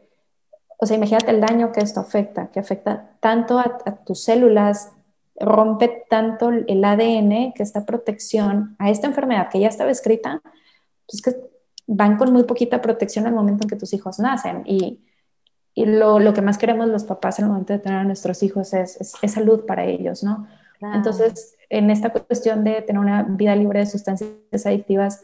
[0.79, 4.93] o sea, imagínate el daño que esto afecta, que afecta tanto a, tus células,
[5.39, 10.43] rompe tanto el ADN, que esta protección a esta enfermedad que ya estaba escrita,
[11.07, 11.37] pues que
[11.87, 14.65] van con muy poquita protección al momento en que tus hijos nacen.
[14.67, 15.01] Y
[15.79, 18.73] y lo, lo, que más queremos los papás el momento de tener a nuestros hijos
[18.73, 20.49] es, es, salud para ellos, ¿no?
[20.81, 24.31] Entonces, en esta cuestión de tener una vida libre de sustancias
[24.65, 25.23] adictivas,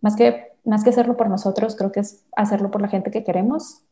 [0.00, 3.24] más que, más que hacerlo por nosotros, creo que es hacerlo por la gente que
[3.24, 3.82] queremos.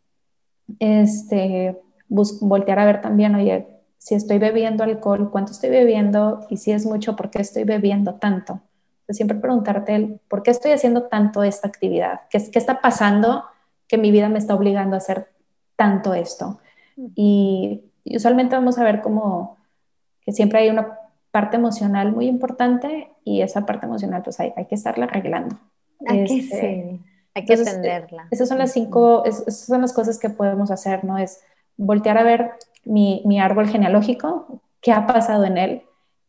[0.79, 1.79] Este,
[2.09, 3.67] voltear a ver también, oye,
[3.99, 8.15] si estoy bebiendo alcohol, cuánto estoy bebiendo y si es mucho, ¿por qué estoy bebiendo
[8.15, 8.63] tanto?
[9.11, 12.23] siempre preguntarte, ¿por qué estoy haciendo tanto esta actividad?
[12.31, 13.45] ¿Qué, ¿Qué está pasando
[13.87, 15.32] que mi vida me está obligando a hacer
[15.83, 16.61] tanto esto?
[17.17, 19.59] Y, usualmente vamos a ver como
[20.23, 20.99] que siempre hay una
[21.31, 25.57] parte emocional muy importante y esa parte emocional pues hay, hay que estarla arreglando.
[26.07, 27.01] Hay que, este,
[27.35, 28.27] hay que entenderla.
[28.31, 31.17] Esas son las cinco, esas son las cosas que podemos hacer, ¿no?
[31.17, 31.41] Es
[31.77, 32.53] voltear a ver
[32.85, 35.83] mi, mi árbol genealógico, qué ha pasado en él,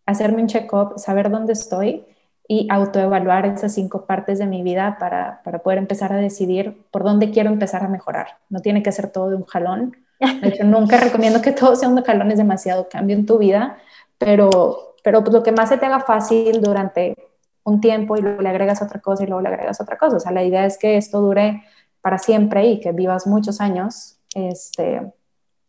[0.05, 2.05] hacerme un check-up, saber dónde estoy
[2.47, 7.03] y autoevaluar esas cinco partes de mi vida para, para, poder empezar a decidir por
[7.03, 8.37] dónde quiero empezar a mejorar.
[8.49, 9.95] No tiene que ser todo de un jalón.
[10.19, 13.77] De hecho, nunca recomiendo que todo sea un jalón, es demasiado cambio en tu vida,
[14.17, 17.15] pero, pero pues lo que más se te haga fácil durante
[17.63, 20.17] un tiempo y luego le agregas otra cosa y luego le agregas otra cosa.
[20.17, 21.63] O sea, la idea es que esto dure
[22.01, 24.17] para siempre y que vivas muchos años.
[24.35, 25.01] Este,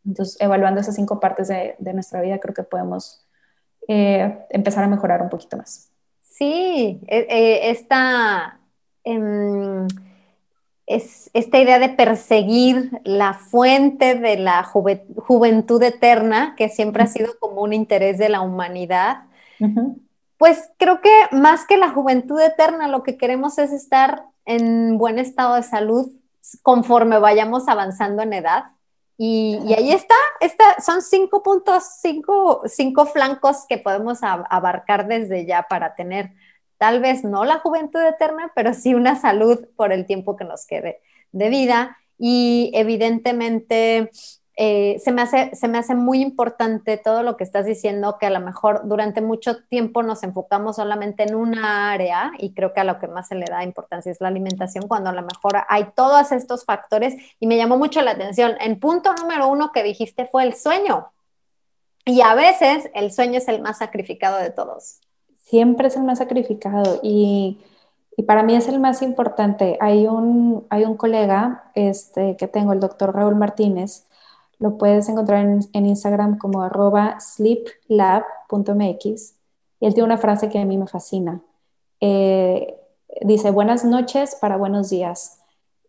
[0.04, 3.24] entonces, evaluando esas cinco partes de, de nuestra vida, creo que podemos
[3.87, 5.93] eh, empezar a mejorar un poquito más.
[6.36, 8.58] Sí, e, e, esta,
[9.04, 9.86] em,
[10.84, 17.38] es, esta idea de perseguir la fuente de la juventud eterna, que siempre ha sido
[17.38, 19.26] como un interés de la humanidad,
[20.36, 25.20] pues creo que más que la juventud eterna, lo que queremos es estar en buen
[25.20, 26.10] estado de salud
[26.62, 28.64] conforme vayamos avanzando en edad
[29.16, 35.66] y, ahí está, está, son cinco puntos, cinco, cinco flancos que podemos abarcar desde ya
[35.68, 36.33] para tener
[36.79, 40.66] tal vez no la juventud eterna, pero sí una salud por el tiempo que nos
[40.66, 41.00] quede
[41.33, 41.96] de vida.
[42.18, 44.11] Y evidentemente
[44.56, 48.26] eh, se, me hace, se me hace muy importante todo lo que estás diciendo, que
[48.26, 52.80] a lo mejor durante mucho tiempo nos enfocamos solamente en una área y creo que
[52.80, 55.64] a lo que más se le da importancia es la alimentación, cuando a lo mejor
[55.68, 58.54] hay todos estos factores y me llamó mucho la atención.
[58.60, 61.10] El punto número uno que dijiste fue el sueño.
[62.06, 65.00] Y a veces el sueño es el más sacrificado de todos.
[65.38, 67.58] Siempre es el más sacrificado y
[68.16, 69.76] y para mí es el más importante.
[69.80, 74.06] Hay un, hay un colega este, que tengo, el doctor Raúl Martínez,
[74.64, 79.05] lo puedes encontrar en, Instagram como arroba sleeplab.mx
[79.79, 81.42] y él tiene una frase que a mí me fascina.
[82.00, 82.74] Eh,
[83.20, 85.38] dice, buenas noches para buenos días.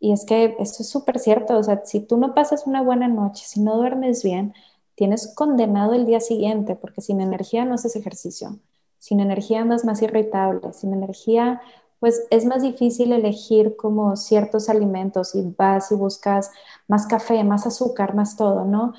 [0.02, 3.08] Y es que esto es súper cierto, o sea, si tú no pasas una buena
[3.08, 4.54] noche, si no duermes bien,
[4.96, 8.60] tienes condenado el día siguiente, porque sin energía no haces ejercicio,
[9.00, 11.62] sin energía andas más irritable, sin energía
[12.00, 16.52] pues es más difícil elegir como ciertos alimentos y vas y buscas
[16.88, 18.93] más café, más azúcar, más todo, ¿no?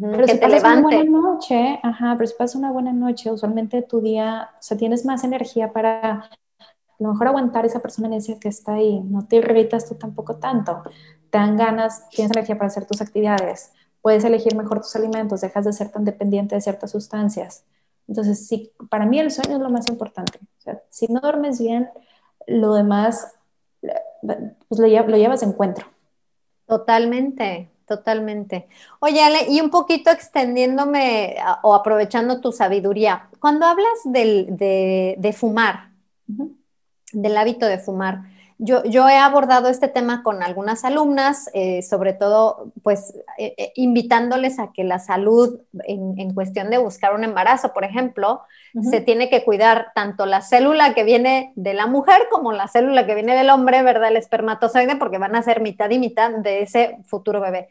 [0.00, 4.00] pero si pasas una buena noche, ajá, pero si pasas una buena noche, usualmente tu
[4.00, 8.08] día, o sea, tienes más energía para a lo mejor aguantar esa persona
[8.40, 10.82] que está ahí, no te irritas tú tampoco tanto,
[11.30, 13.72] te dan ganas, tienes energía para hacer tus actividades,
[14.02, 17.64] puedes elegir mejor tus alimentos, dejas de ser tan dependiente de ciertas sustancias.
[18.08, 20.40] Entonces, sí, para mí el sueño es lo más importante.
[20.58, 21.88] O sea, si no duermes bien,
[22.46, 23.38] lo demás
[23.80, 25.86] pues lo, llevas de encuentro.
[26.68, 28.68] Totalmente, totalmente.
[29.00, 35.92] Oye, Ale, y un poquito extendiéndome o aprovechando tu sabiduría, cuando hablas de, fumar,
[37.12, 38.22] del hábito de fumar,
[38.60, 44.58] yo, he abordado este tema con algunas alumnas, eh, sobre todo, pues, eh, eh, invitándoles
[44.58, 48.42] a que la salud en, cuestión de buscar un embarazo, por ejemplo,
[48.90, 53.06] se tiene que cuidar tanto la célula que viene de la mujer como la célula
[53.06, 54.08] que viene del hombre, ¿verdad?
[54.08, 57.68] El espermatozoide, porque van a ser mitad y mitad de ese futuro bebé.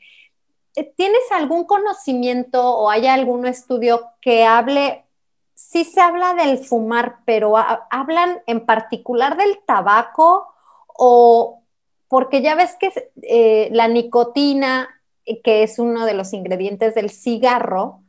[0.96, 5.06] ¿Tienes algún conocimiento o hay algún estudio que hable
[5.54, 10.54] sí se habla del fumar, pero hablan en particular del tabaco
[10.98, 11.64] o
[12.08, 14.90] porque ya ves que eh, la nicotina,
[15.26, 18.02] eh, que es uno de los ingredientes del cigarro,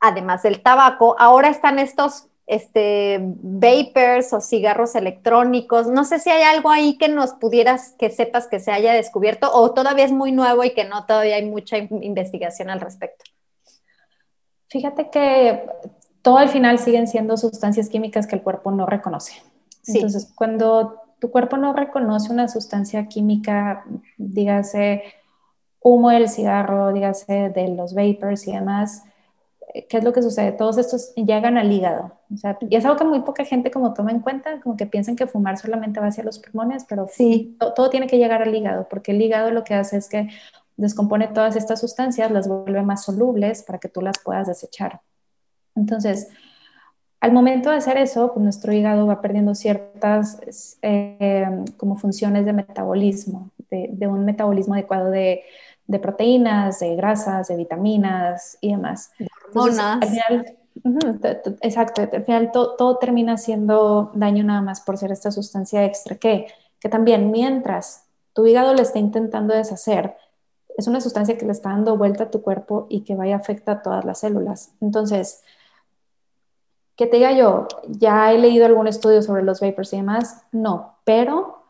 [0.00, 5.88] además del tabaco, ahora están estos este, vapors o cigarros electrónicos.
[5.88, 9.50] No sé si hay algo ahí que nos pudieras, que sepas que se haya descubierto
[9.52, 13.24] o todavía es muy nuevo y que no todavía hay mucha investigación al respecto.
[14.68, 15.64] Fíjate que
[16.22, 19.42] todo al final siguen siendo sustancias químicas que el cuerpo no reconoce.
[19.86, 23.84] Entonces, cuando tu cuerpo no reconoce una sustancia química,
[24.16, 25.02] dígase
[25.80, 29.04] humo del cigarro, dígase de los vapors y demás,
[29.72, 30.52] eh, ¿qué es lo que sucede?
[30.52, 32.12] Todos estos llegan al hígado.
[32.34, 34.86] O sea, y es algo que muy poca gente como toma en cuenta, como que
[34.86, 38.42] piensan que fumar solamente va hacia los pulmones, pero sí, todo, todo tiene que llegar
[38.42, 40.28] al hígado, porque el hígado lo que hace es que
[40.76, 45.00] descompone todas estas sustancias, las vuelve más solubles para que tú las puedas desechar.
[45.74, 46.28] Entonces,
[47.20, 52.52] al momento de hacer eso, pues nuestro hígado va perdiendo ciertas eh, como funciones de
[52.52, 55.42] metabolismo, de, un metabolismo adecuado de,
[56.00, 59.12] proteínas, de grasas, de vitaminas y demás.
[59.48, 60.02] Hormonas.
[60.02, 60.56] al final,
[61.62, 66.46] exacto, al final todo, termina haciendo daño nada más por ser esta sustancia extra, que,
[66.78, 70.14] que también mientras tu hígado le está intentando deshacer,
[70.76, 73.38] es una sustancia que le está dando vuelta a tu cuerpo y que vaya a
[73.38, 74.74] afectar a todas las células.
[74.82, 75.42] Entonces,
[76.96, 80.96] que te diga yo, ya he leído algún estudio sobre los vapors y demás, no,
[81.04, 81.62] pero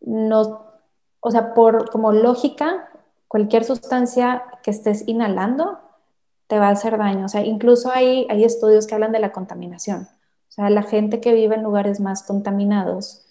[0.00, 0.64] no,
[1.20, 2.88] o sea, por como lógica,
[3.28, 5.80] cualquier sustancia que estés inhalando
[6.46, 7.26] te va a hacer daño.
[7.26, 10.08] O sea, incluso hay, hay estudios que hablan de la contaminación.
[10.48, 13.26] O sea, la gente que vive en lugares más contaminados,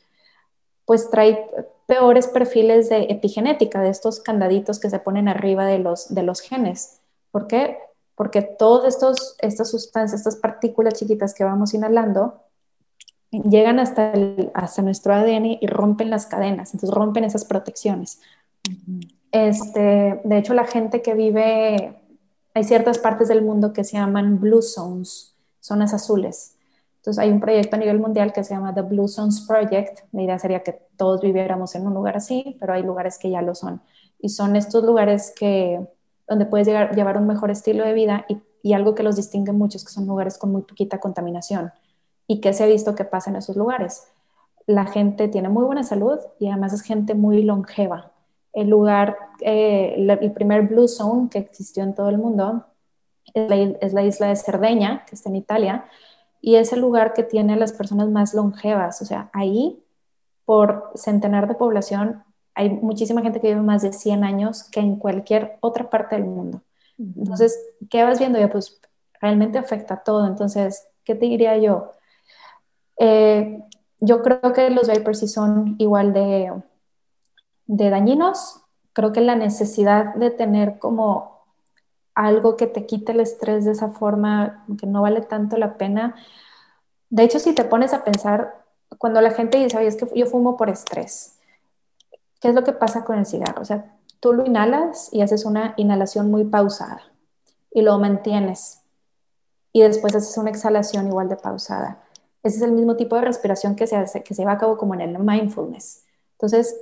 [0.86, 1.50] pues trae
[1.88, 6.42] peores perfiles de epigenética, de estos candaditos que se ponen arriba de los, de los
[6.42, 7.00] genes.
[7.32, 7.80] ¿Por qué?
[8.16, 8.96] Porque todas
[9.40, 12.42] estas sustancias, estas partículas chiquitas que vamos inhalando,
[13.32, 14.14] llegan hasta,
[14.54, 18.22] hasta nuestro ADN y rompen las cadenas, entonces rompen esas protecciones.
[19.32, 21.96] este, de hecho, la gente que vive,
[22.54, 26.56] hay ciertas partes del mundo que se llaman blue zones, zonas azules.
[27.06, 30.00] Entonces hay un proyecto a nivel mundial que se llama The Blue Zones Project.
[30.12, 33.44] La idea sería que todos viviéramos en un lugar así, pero hay lugares que ya
[33.44, 33.80] lo son.
[34.20, 35.88] Y son estos lugares que
[36.28, 38.42] donde puedes llegar, llevar un mejor estilo de vida y,
[38.74, 41.72] algo que los distingue mucho es que son lugares con muy poquita contaminación.
[42.26, 44.08] ¿Y qué se ha visto que pasa en esos lugares?
[44.66, 48.12] La gente tiene muy buena salud y además es gente muy longeva.
[48.54, 52.66] El lugar, eh, el primer Blue Zone que existió en todo el mundo
[53.36, 55.86] es la, es la isla de Cerdeña, que está en Italia,
[56.42, 59.00] y es el lugar que tiene las personas más longevas.
[59.00, 59.84] O sea, ahí,
[60.44, 62.24] por centenar de población,
[62.56, 66.26] hay muchísima gente que vive más de 100 años que en cualquier otra parte del
[66.26, 66.62] mundo.
[66.98, 68.40] Entonces, ¿qué vas viendo?
[68.40, 68.80] Ya, pues
[69.22, 70.26] realmente afecta a todo.
[70.26, 71.92] Entonces, ¿qué te diría yo?
[72.98, 73.62] Eh,
[74.00, 76.54] yo creo que los vapers sí son igual de,
[77.68, 78.62] de dañinos.
[78.94, 81.36] Creo que la necesidad de tener como
[82.14, 86.16] algo que te quite el estrés de esa forma, que no vale tanto la pena.
[87.10, 88.64] De hecho, si te pones a pensar,
[88.98, 91.35] cuando la gente dice, oye, es que yo fumo por estrés,
[92.46, 93.64] ¿Qué es lo que pasa con el cigarro?
[93.64, 97.02] O sea, tú lo inhalas y haces una inhalación muy pausada
[97.72, 98.84] y lo mantienes
[99.74, 102.04] y después haces una exhalación igual de pausada.
[102.44, 104.78] Ese es el mismo tipo de respiración que se, hace, que se lleva a cabo
[104.78, 106.06] como en el mindfulness.
[106.34, 106.80] Entonces,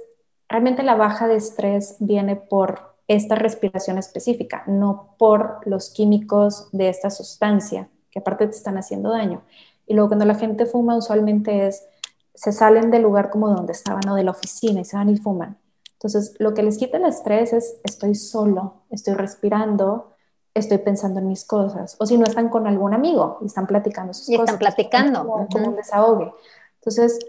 [0.50, 6.90] realmente la baja de estrés viene por esta respiración específica, no por los químicos de
[6.90, 9.44] esta sustancia, que aparte te están haciendo daño.
[9.88, 11.88] Y luego cuando la gente fuma, usualmente es
[12.34, 15.18] se salen del lugar como donde estaban o de la oficina y se van y
[15.18, 15.58] fuman.
[15.94, 20.14] Entonces, lo que les quita el estrés es estoy solo, estoy respirando,
[20.54, 21.96] estoy pensando en mis cosas.
[22.00, 25.26] O si no están con algún amigo y están platicando sus y están platicando.
[25.26, 26.34] Como, un desahogue.
[26.76, 27.20] Entonces,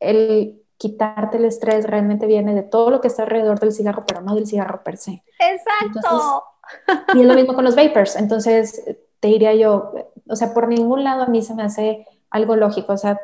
[0.00, 4.20] el quitarte el estrés realmente viene de todo lo que está alrededor del cigarro, pero
[4.20, 5.22] no del cigarro per se.
[5.38, 6.44] Exacto.
[7.14, 8.16] y es lo mismo con los vapors.
[8.16, 8.82] Entonces,
[9.20, 9.92] te diría yo,
[10.28, 12.92] o sea, por ningún lado a mí se me hace algo lógico.
[12.92, 13.20] O sea,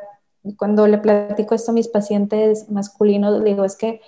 [0.57, 4.01] cuando le platico esto a mis pacientes masculinos, digo, es que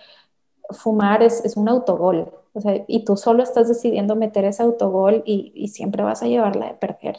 [0.71, 5.23] fumar es, es un autogol, o sea, y tú solo estás decidiendo meter ese autogol
[5.25, 7.17] y, y siempre vas a llevarla de perder.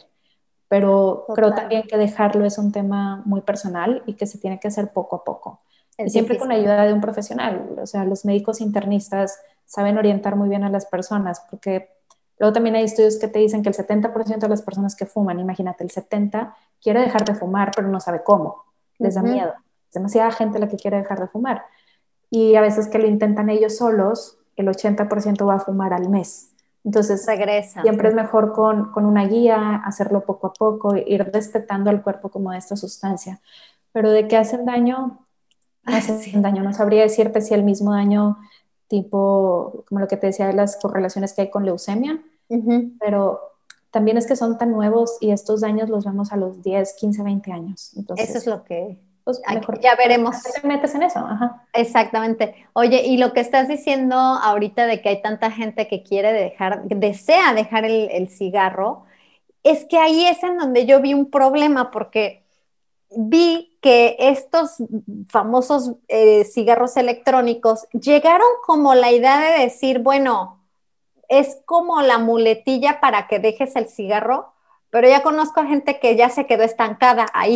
[0.69, 4.67] Pero creo también que dejarlo es un tema muy personal y que se tiene que
[4.67, 5.61] hacer poco a poco.
[5.97, 7.77] y siempre con la ayuda de un profesional.
[7.81, 11.89] O sea, los médicos internistas saben orientar muy bien a las personas, porque
[12.37, 15.39] luego también hay estudios que te dicen que el 70% de las personas que fuman,
[15.39, 18.66] imagínate, el 70% quiere dejar de fumar, pero no sabe cómo
[18.99, 19.53] les da miedo.
[19.87, 21.63] Es demasiada gente la que quiere dejar de fumar.
[22.29, 26.51] Y a veces que lo intentan ellos solos, el 80% va a fumar al mes.
[26.83, 27.81] Entonces, Regresa.
[27.81, 32.29] siempre es mejor con, con, una guía, hacerlo poco a poco, ir destetando al cuerpo
[32.29, 33.41] como de esta sustancia.
[33.91, 35.25] Pero de que hacen daño,
[35.83, 36.63] hacen daño.
[36.63, 38.37] No sabría decirte si el mismo daño,
[38.87, 42.21] tipo, como lo que te decía de las correlaciones que hay con leucemia,
[42.99, 43.56] pero
[43.91, 47.23] también es que son tan nuevos y estos daños los vemos a los 10, 15,
[47.23, 47.91] 20 años.
[47.95, 48.99] Entonces, eso es lo que...
[49.27, 49.41] Pues,
[49.81, 50.41] ya veremos.
[50.41, 51.19] Te metes en eso.
[51.73, 52.55] Exactamente.
[52.71, 56.83] Oye, y lo que estás diciendo ahorita de que hay tanta gente que quiere dejar,
[56.85, 59.03] desea dejar el, cigarro,
[59.63, 62.45] es que ahí es en donde yo vi un problema porque
[63.17, 64.77] vi que estos
[65.27, 70.56] famosos eh, cigarros electrónicos llegaron como la idea de decir, bueno,
[71.27, 74.53] es como la muletilla para que dejes el cigarro,
[74.89, 77.55] pero ya conozco gente que ya se quedó estancada ahí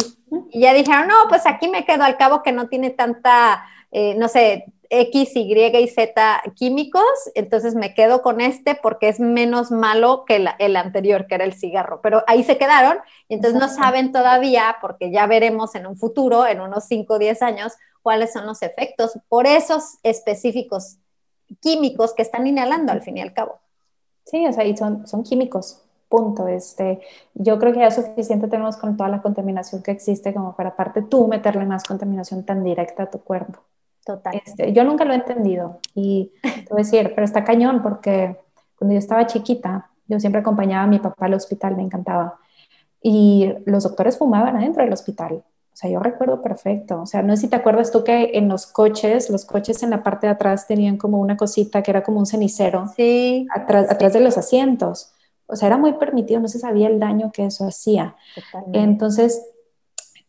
[0.51, 4.15] y ya dijeron, no, pues aquí me quedo al cabo que no tiene tanta, eh,
[4.15, 7.01] no sé, X, Y y Z químicos,
[7.33, 11.53] entonces me quedo con este porque es menos malo que el anterior, que era el
[11.53, 12.01] cigarro.
[12.01, 12.97] Pero ahí se quedaron
[13.29, 17.19] y entonces no saben todavía, porque ya veremos en un futuro, en unos 5 o
[17.19, 20.97] 10 años, cuáles son los efectos por esos específicos
[21.61, 23.60] químicos que están inhalando al fin y al cabo.
[24.25, 26.47] Sí, o sea, y son, son químicos, punto.
[26.47, 27.01] Este,
[27.33, 30.69] yo creo que ya es suficiente tenemos con toda la contaminación que existe como para
[30.69, 33.59] aparte tú meterle más contaminación tan directa a tu cuerpo.
[34.05, 34.41] Total.
[34.45, 38.37] Este, yo nunca lo he entendido y te voy a decir, pero está cañón porque
[38.75, 42.39] cuando yo estaba chiquita, yo siempre acompañaba a mi papá al hospital, me encantaba.
[43.01, 45.43] Y los doctores fumaban adentro del hospital.
[45.73, 47.01] O sea, yo recuerdo perfecto.
[47.01, 49.89] O sea, no sé si te acuerdas tú que en los coches, los coches en
[49.89, 52.85] la parte de atrás tenían como una cosita que era como un cenicero.
[52.95, 53.47] Sí.
[53.53, 55.13] Atrás, atrás de los asientos.
[55.47, 58.15] O sea, era muy permitido, no se sabía el daño que eso hacía.
[58.73, 59.41] Entonces,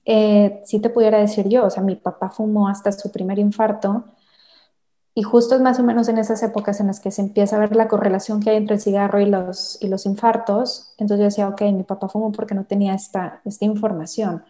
[0.05, 4.05] eh, sí te pudiera decir yo, o sea, mi papá fumó hasta su primer infarto
[5.15, 7.61] y justo es más o menos en esas épocas en las que se empieza a
[7.61, 10.95] ver la correlación que hay entre el cigarro y los, y los infartos.
[10.97, 14.43] Entonces yo decía, ok, mi papá fumó porque no tenía esta, esta información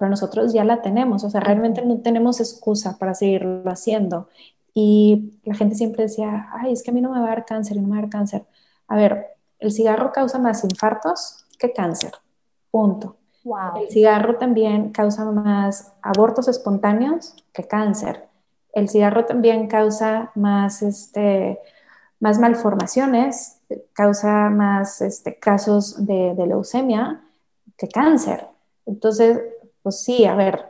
[0.00, 4.28] pero nosotros ya la tenemos, o sea, realmente no tenemos excusa para seguirlo haciendo.
[4.72, 7.44] Y la gente siempre decía, ay, es que a mí no me va a dar
[7.44, 8.46] cáncer y no me va a dar cáncer.
[8.88, 9.26] A ver,
[9.58, 12.12] el cigarro causa más infartos que cáncer,
[12.70, 13.16] punto.
[13.44, 13.82] Wow.
[13.82, 18.26] El cigarro también causa más abortos espontáneos que cáncer.
[18.72, 21.58] El cigarro también causa más, este,
[22.20, 23.60] más malformaciones,
[23.92, 27.20] causa más este, casos de, de leucemia
[27.76, 28.46] que cáncer.
[28.86, 29.38] Entonces,
[29.82, 30.66] pues sí, a ver,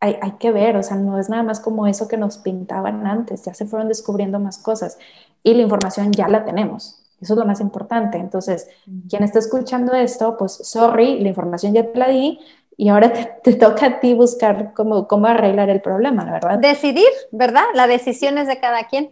[0.00, 3.06] hay, hay, que ver, o sea, no es nada más como eso que nos pintaban
[3.06, 4.98] antes, ya se fueron descubriendo más cosas
[5.42, 7.00] y la información ya la tenemos.
[7.20, 8.18] Eso es lo más importante.
[8.18, 8.68] Entonces,
[9.08, 12.38] quien está escuchando esto, pues sorry, la información ya te la di
[12.76, 13.12] y ahora
[13.42, 16.58] te, toca a ti buscar cómo, cómo arreglar el problema, ¿verdad?
[16.58, 17.64] Decidir, ¿verdad?
[17.74, 19.10] La decisión es de cada quien.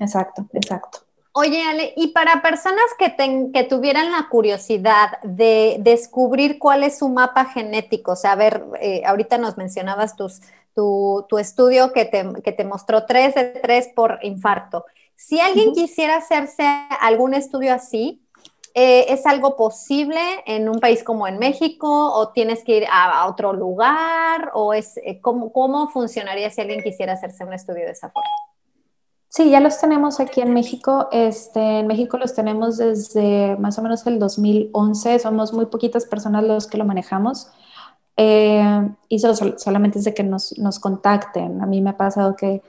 [0.00, 1.01] exacto, exacto.
[1.34, 3.16] Oye, Ale, y para personas que,
[3.52, 8.62] que tuvieran la curiosidad de descubrir cuál es su mapa genético, o sea, a ver,
[8.80, 10.42] eh, ahorita nos mencionabas tus,
[10.74, 14.84] tu, estudio que te, que te, mostró 3 de 3 por infarto.
[15.16, 16.64] Si alguien quisiera hacerse
[17.00, 18.22] algún estudio así,
[18.74, 23.26] eh, ¿es algo posible en un país como en México o tienes que ir a,
[23.26, 24.50] otro lugar?
[24.52, 28.28] ¿O es, eh, ¿cómo, cómo funcionaría si alguien quisiera hacerse un estudio de esa forma?
[29.34, 31.08] Sí, ya los tenemos aquí en México.
[31.10, 35.20] Este, en México los tenemos desde más o menos el 2011.
[35.20, 37.50] Somos muy poquitas personas los que lo manejamos.
[38.18, 41.62] Eh, y solamente es de que nos, nos, contacten.
[41.62, 42.60] A mí me ha pasado que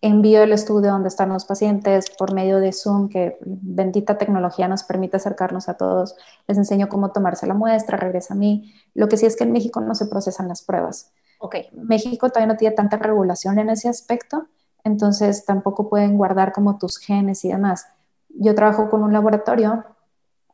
[0.00, 4.82] envío el estudio donde están los pacientes por medio de Zoom, que bendita tecnología nos
[4.82, 6.16] permite acercarnos a todos.
[6.48, 8.74] Les enseño cómo tomarse la muestra, regresa a mí.
[8.92, 11.12] Lo que sí es que en México no se procesan las pruebas.
[11.38, 11.68] Okay.
[11.74, 14.48] México todavía no tiene tanta regulación en ese aspecto
[14.84, 17.86] entonces tampoco pueden guardar como tus genes y demás.
[18.28, 19.84] Yo trabajo con un laboratorio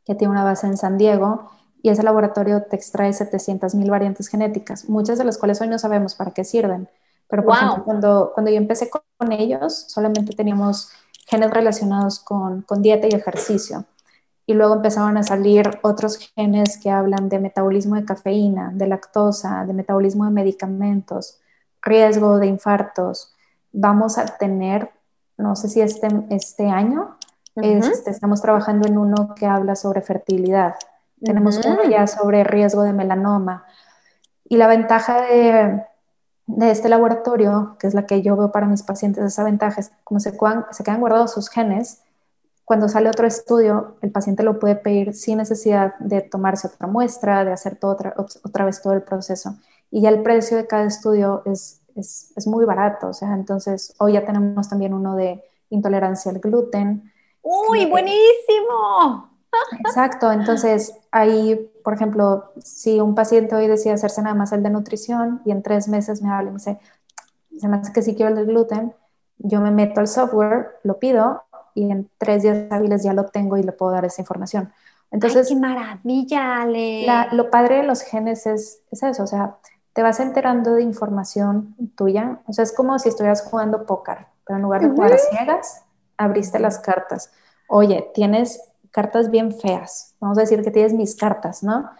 [0.04, 1.50] que tiene una base en San Diego
[1.82, 5.78] y ese laboratorio te extrae 700 mil variantes genéticas, muchas de las cuales hoy no
[5.78, 6.88] sabemos para qué sirven.
[7.28, 10.90] Pero por ejemplo, cuando, cuando yo empecé con ellos, solamente teníamos
[11.26, 13.84] genes relacionados con, con dieta y ejercicio.
[14.46, 19.64] Y luego empezaron a salir otros genes que hablan de metabolismo de cafeína, de lactosa,
[19.66, 21.38] de metabolismo de medicamentos,
[21.82, 23.33] riesgo de infartos,
[23.74, 24.90] vamos a tener,
[25.36, 27.18] no sé si este, este año,
[27.56, 30.74] este, estamos trabajando en uno que habla sobre fertilidad.
[31.20, 33.64] Tenemos uno ya sobre riesgo de melanoma.
[34.48, 35.82] Y la ventaja de,
[36.46, 39.92] de, este laboratorio, que es la que yo veo para mis pacientes, esa ventaja es
[40.04, 40.36] como se,
[40.70, 42.02] se quedan guardados sus genes,
[42.64, 47.44] cuando sale otro estudio, el paciente lo puede pedir sin necesidad de tomarse otra muestra,
[47.44, 49.56] de hacer todo otra, otra vez todo el proceso.
[49.90, 53.08] Y ya el precio de cada estudio es es, es, muy barato.
[53.08, 57.12] O sea, entonces hoy ya tenemos también uno de intolerancia al gluten.
[57.42, 59.30] ¡Uy, buenísimo!
[59.80, 64.70] Exacto, entonces ahí, por ejemplo, si un paciente hoy decide hacerse nada más el de
[64.70, 66.78] nutrición y en tres meses me habla y me dice,
[67.58, 68.94] se me hace que sí quiero el de gluten,
[69.38, 71.42] yo me meto al software, lo pido
[71.74, 74.72] y en tres días hábiles ya lo tengo y le puedo dar esa información.
[75.10, 77.06] Entonces, ¡Qué maravilla, Ale!
[77.32, 79.56] lo padre de los genes es, es eso, o sea,
[79.94, 82.40] te vas enterando de información tuya.
[82.46, 85.84] O sea, es como si estuvieras jugando póker, pero en lugar de jugar a ciegas,
[86.18, 87.32] abriste las cartas.
[87.68, 90.14] Oye, tienes cartas bien feas.
[90.20, 91.90] Vamos a decir que tienes mis cartas, ¿no?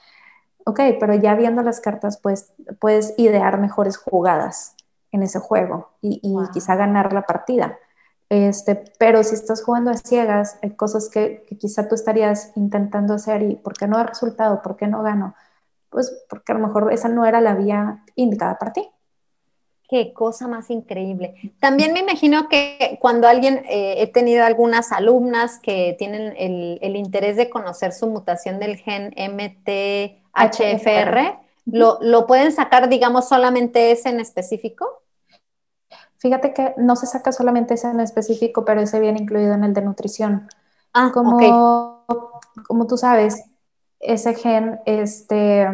[0.67, 4.75] Ok, pero ya viendo las cartas, pues puedes idear mejores jugadas
[5.13, 6.21] en ese juego y,
[6.53, 7.79] quizá ganar la partida.
[8.29, 13.15] Este, pero si estás jugando a ciegas, hay cosas que, que, quizá tú estarías intentando
[13.15, 14.63] hacer y ¿por qué no ha resultado?
[14.63, 15.35] ¿Por qué no gano?
[15.95, 18.91] Pues porque a lo mejor esa no era la vía indicada para ti.
[19.89, 21.55] Qué cosa más increíble.
[21.61, 27.37] También me imagino que cuando alguien, eh, he tenido algunas alumnas que tienen el, interés
[27.37, 30.19] de conocer su mutación del gen MTHFR,
[31.67, 35.03] ¿lo, ¿lo pueden sacar, digamos, solamente ese en específico?
[36.17, 39.75] Fíjate que no se saca solamente ese en específico, pero ese viene incluido en el
[39.75, 40.49] de nutrición.
[40.93, 41.39] Ah, como,
[42.67, 43.45] como tú sabes,
[44.05, 45.67] ese gen, este,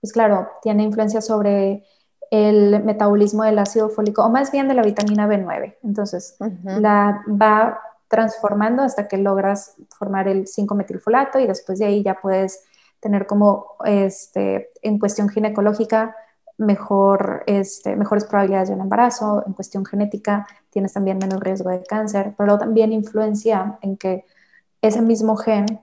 [0.00, 1.84] pues claro, tiene influencia sobre
[2.30, 5.76] el metabolismo del ácido fólico, o más bien de la vitamina B9.
[5.82, 12.20] Entonces, la va transformando hasta que logras formar el 5-metilfolato y después de ahí ya
[12.20, 12.64] puedes
[13.00, 16.16] tener como, este, en cuestión ginecológica,
[16.56, 21.82] mejor, este, mejores probabilidades de un embarazo, en cuestión genética tienes también menos riesgo de
[21.82, 24.24] cáncer, pero también influencia en que
[24.80, 25.80] ese mismo gen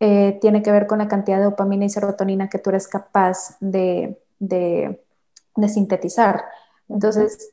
[0.00, 3.56] eh, tiene que ver con la cantidad de dopamina y serotonina que tú eres capaz
[3.60, 4.18] de,
[5.68, 6.44] sintetizar.
[6.88, 7.50] Entonces,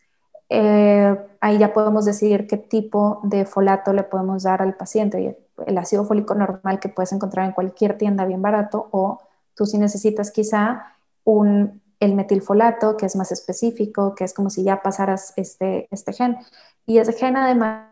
[0.49, 5.37] eh, ahí ya podemos decidir qué tipo de folato le podemos dar al paciente.
[5.65, 9.19] El ácido fólico normal que puedes encontrar en cualquier tienda bien barato o
[9.55, 10.93] tú si necesitas quizá
[11.23, 16.13] un el metilfolato, que es más específico, que es como si ya pasaras este, este
[16.13, 16.37] gen.
[16.85, 17.87] Y ese gen además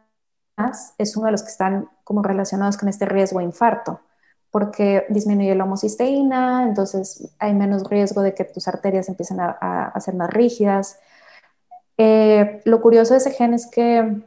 [0.97, 4.01] es uno de los que están como relacionados con este riesgo de infarto,
[4.53, 9.99] porque disminuye la homocisteína, entonces hay menos riesgo de que tus arterias empiecen a, a,
[9.99, 10.99] ser más rígidas.
[11.97, 14.21] Eh, lo curioso de ese gen es que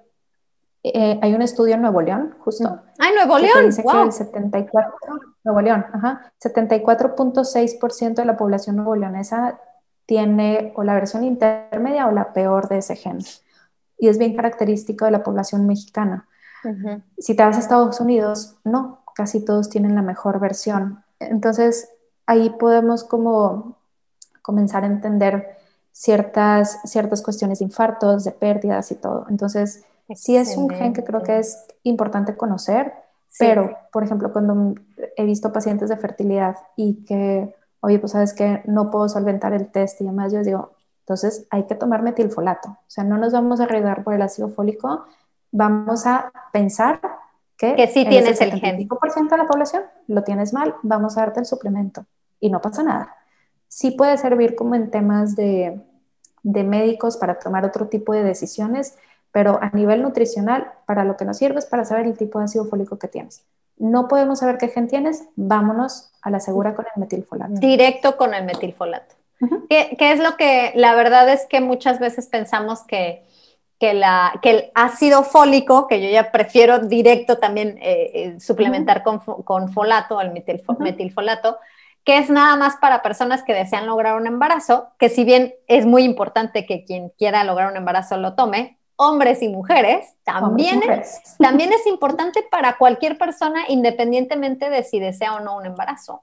[0.83, 2.81] eh, hay un estudio en Nuevo León, justo.
[2.99, 3.67] ¡Ay, Nuevo León!
[3.67, 4.95] dice que el 74,
[5.45, 5.87] Nuevo León,
[6.43, 9.61] 74.6% de la población nuevo leonesa
[10.07, 13.19] tiene o la versión intermedia o la peor de ese gen.
[13.97, 16.27] Y es bien característico de la población mexicana.
[17.17, 21.03] Si te vas a Estados Unidos, no, casi todos tienen la mejor versión.
[21.19, 21.89] Entonces,
[22.27, 23.79] ahí podemos como
[24.43, 25.57] comenzar a entender
[25.91, 29.27] ciertas, ciertas cuestiones de infartos, de pérdidas y todo.
[29.31, 32.93] Entonces, Sí es un gen que creo que es importante conocer,
[33.39, 34.75] pero, por ejemplo, cuando
[35.17, 39.71] he visto pacientes de fertilidad y que, oye, pues sabes que no puedo solventar el
[39.71, 42.69] test y demás, yo digo, entonces hay que tomar metilfolato.
[42.69, 45.05] O sea, no nos vamos a arriesgar por el ácido fólico,
[45.51, 47.01] vamos a pensar
[47.57, 48.77] que, que sí tienes el, gen.
[48.77, 52.05] El 5% de la población lo tienes mal, vamos a darte el suplemento
[52.41, 53.17] y no pasa nada.
[53.69, 55.81] Sí puede servir como en temas de,
[56.43, 58.97] de médicos para tomar otro tipo de decisiones,
[59.33, 62.45] pero a nivel nutricional, para lo que nos sirve es para saber el tipo de
[62.45, 63.45] ácido fólico que tienes.
[63.79, 67.55] No podemos saber qué gen tienes, vámonos a la segura con el metilfolato.
[67.55, 69.15] Directo con el metilfolato.
[69.69, 73.27] ¿Qué, es lo que, la verdad es que muchas veces pensamos que,
[73.79, 79.03] que, la, que el ácido fólico, que yo ya prefiero directo también eh, eh, suplementar
[79.03, 81.59] con, con, folato, el metilfolato,
[82.05, 85.87] que es nada más para personas que desean lograr un embarazo, que si bien es
[85.87, 91.21] muy importante que quien quiera lograr un embarazo lo tome, hombres y mujeres, también, Es,
[91.39, 96.23] también es importante para cualquier persona independientemente de si desea o no un embarazo.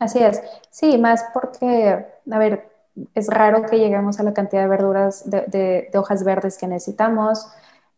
[0.00, 2.68] Así es, sí, más porque, a ver,
[3.14, 7.46] es raro que lleguemos a la cantidad de verduras, de, hojas verdes que necesitamos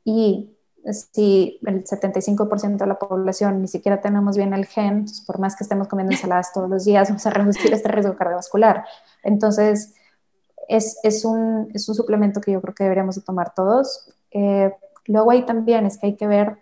[0.04, 0.54] y
[0.92, 5.56] si el 75% de la población ni siquiera tenemos bien el gen, pues por más
[5.56, 8.84] que estemos comiendo ensaladas todos los días, vamos a reducir este riesgo cardiovascular.
[9.22, 9.94] Entonces,
[10.68, 14.10] es, un, suplemento que yo creo que deberíamos de tomar todos.
[14.30, 14.72] Eh,
[15.06, 16.58] luego ahí también es que hay que ver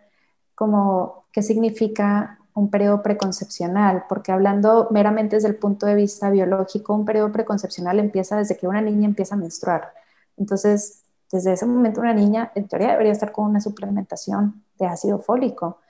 [0.55, 6.95] como qué significa un periodo preconcepcional, porque hablando meramente desde el punto de vista biológico,
[6.95, 9.93] un periodo preconcepcional empieza desde que una niña empieza a menstruar.
[10.37, 15.19] Entonces, desde ese momento una niña en teoría debería estar con una suplementación de ácido
[15.19, 15.81] fólico.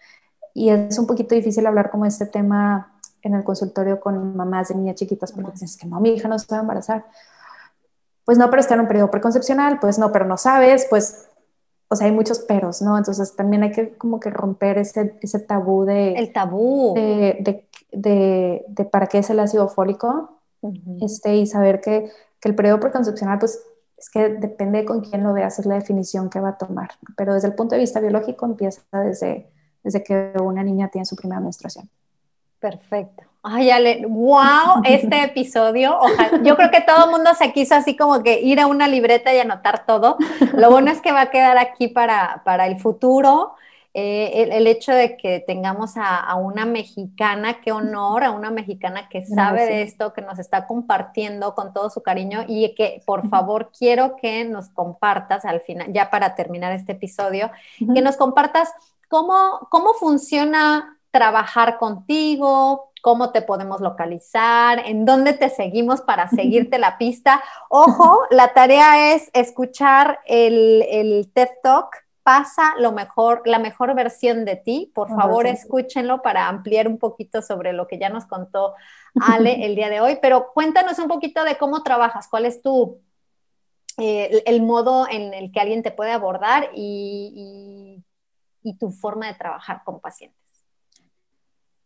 [0.53, 2.93] Y es un poquito difícil hablar como este tema
[3.23, 6.39] en el consultorio con mamás de niñas chiquitas porque dicen, que no, mi hija no
[6.39, 7.05] se va a embarazar
[8.27, 11.29] pues no, pero está en un periodo preconcepcional, pues no, pero no sabes, pues,
[11.89, 12.99] o sea, hay muchos peros, ¿no?
[12.99, 16.14] Entonces también hay que como que romper ese, ese tabú de...
[16.14, 16.95] El tabú.
[16.95, 20.41] De, de, de, para qué es el ácido fólico,
[21.01, 22.11] este, y saber que,
[22.41, 23.61] que, el periodo preconcepcional, pues,
[23.97, 26.91] es que depende de con quién lo veas, es la definición que va a tomar.
[27.16, 29.51] Pero desde el punto de vista biológico empieza desde,
[29.84, 31.89] desde que una niña tiene su primera menstruación.
[32.59, 33.22] Perfecto.
[33.49, 35.97] Ay, Ale, wow, este episodio.
[36.01, 38.89] Ojalá, yo creo que todo el mundo se quiso así como que ir a una
[38.89, 40.17] libreta y anotar todo.
[40.55, 43.55] Lo bueno es que va a quedar aquí para, para el futuro.
[43.95, 49.25] Eh, el, hecho de que tengamos a, una mexicana, qué honor, a una mexicana que
[49.25, 53.71] sabe de esto, que nos está compartiendo con todo su cariño y que por favor
[53.73, 58.71] quiero que nos compartas al final, ya para terminar este episodio, que nos compartas
[59.09, 66.77] cómo, cómo funciona trabajar contigo, cómo te podemos localizar, en dónde te seguimos para seguirte
[66.77, 67.41] la pista.
[67.69, 74.45] Ojo, la tarea es escuchar el, el TED Talk pasa lo mejor, la mejor versión
[74.45, 74.91] de ti.
[74.93, 78.75] Por favor, escúchenlo para ampliar un poquito sobre lo que ya nos contó
[79.25, 80.19] Ale el día de hoy.
[80.21, 82.99] Pero cuéntanos un poquito de cómo trabajas, cuál es tu
[83.99, 88.03] eh, el modo en el que alguien te puede abordar y,
[88.81, 90.46] tu forma de trabajar con pacientes.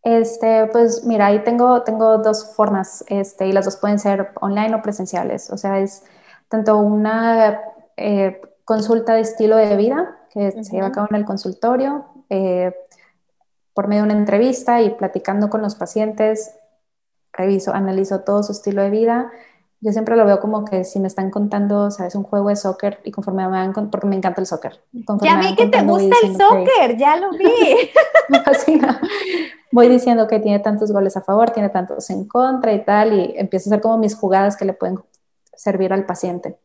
[0.03, 4.75] Este, pues mira, ahí tengo, tengo dos formas, este, y las dos pueden ser online
[4.75, 5.51] o presenciales.
[5.51, 6.05] O sea, es
[6.49, 7.61] tanto una
[7.97, 12.75] eh, consulta de estilo de vida, que se lleva a cabo en el consultorio, eh,
[13.75, 16.55] por medio de una entrevista y platicando con los pacientes,
[17.33, 19.31] reviso, analizo todo su estilo de vida.
[19.81, 23.01] Yo siempre lo veo como que si me están contando, sabes, un juego de soccer
[23.05, 24.83] y conforme me van, porque me encanta el soccer.
[25.23, 27.47] Ya vi que te gusta el soccer, ya lo vi.
[28.29, 29.01] me fascina.
[29.73, 33.35] Voy diciendo que tiene tantos goles a favor, tiene tantos en contra y tal, y
[33.39, 34.99] empiezo a hacer como mis jugadas que le pueden
[35.55, 36.59] servir al paciente.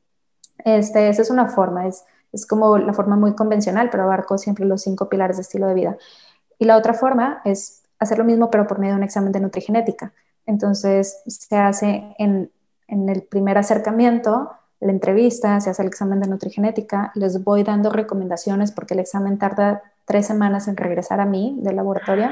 [0.66, 2.04] Este, esa es una forma, es
[2.36, 5.74] es como la forma muy convencional, pero abarco siempre los cinco pilares de estilo de
[5.74, 5.98] vida.
[6.60, 9.40] Y la otra forma es hacer lo mismo, pero por medio de un examen de
[9.40, 10.14] nutrigenética.
[10.46, 12.52] Entonces, se hace en,
[12.88, 17.90] en el primer acercamiento, la entrevista, se hace el examen de nutrigenética, les voy dando
[17.90, 22.30] recomendaciones porque el examen tarda tres semanas en regresar a mí del laboratorio,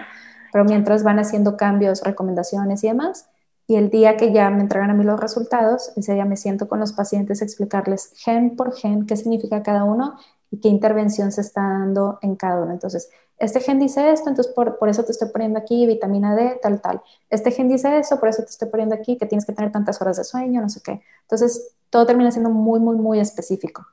[0.51, 3.27] pero mientras van haciendo cambios, recomendaciones y demás,
[3.65, 6.67] y el día que ya me entregan a mí los resultados, ese día me siento
[6.67, 10.17] con los pacientes a explicarles gen por gen qué significa cada uno
[10.53, 12.73] y qué intervención se está dando en cada uno.
[12.73, 16.59] Entonces, este gen dice esto, entonces por, por, eso te estoy poniendo aquí vitamina D,
[16.61, 17.01] tal, tal.
[17.31, 19.99] Este gen dice eso, por eso te estoy poniendo aquí que tienes que tener tantas
[19.99, 21.01] horas de sueño, no sé qué.
[21.23, 23.87] Entonces, todo termina siendo muy, muy, muy específico.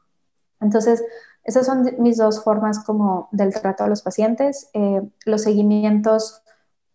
[0.60, 1.02] Entonces,
[1.44, 4.68] esas son mis dos formas como del trato a los pacientes.
[4.74, 6.42] Eh, los seguimientos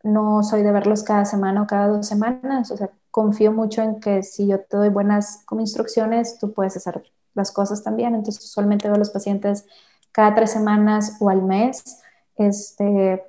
[0.04, 4.00] no soy de verlos cada semana o cada dos semanas, o sea, confío mucho en
[4.00, 7.04] que si yo te doy buenas como instrucciones, tú puedes hacer
[7.36, 9.66] las cosas también, entonces usualmente veo a los pacientes
[10.12, 12.02] cada tres semanas o al mes,
[12.38, 13.24] este,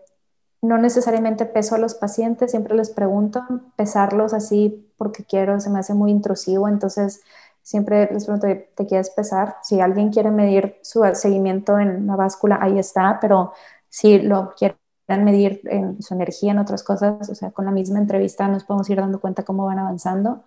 [0.63, 3.43] no necesariamente peso a los pacientes, siempre les pregunto,
[3.77, 7.21] pesarlos así porque quiero, se me hace muy intrusivo, entonces
[7.63, 9.57] siempre les pregunto, ¿te quieres pesar?
[9.63, 13.53] Si alguien quiere medir su seguimiento en la báscula, ahí está, pero
[13.89, 14.77] si lo quiere
[15.09, 18.89] medir en su energía en otras cosas, o sea, con la misma entrevista nos podemos
[18.91, 20.45] ir dando cuenta cómo van avanzando.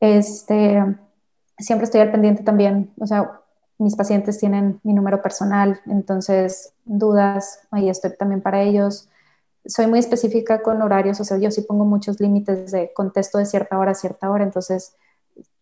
[0.00, 0.82] Este,
[1.58, 3.40] siempre estoy al pendiente también, o sea,
[3.78, 9.08] mis pacientes tienen mi número personal, entonces dudas, ahí estoy también para ellos.
[9.64, 13.46] Soy muy específica con horarios, o sea, yo sí pongo muchos límites de contesto de
[13.46, 14.96] cierta hora a cierta hora, entonces,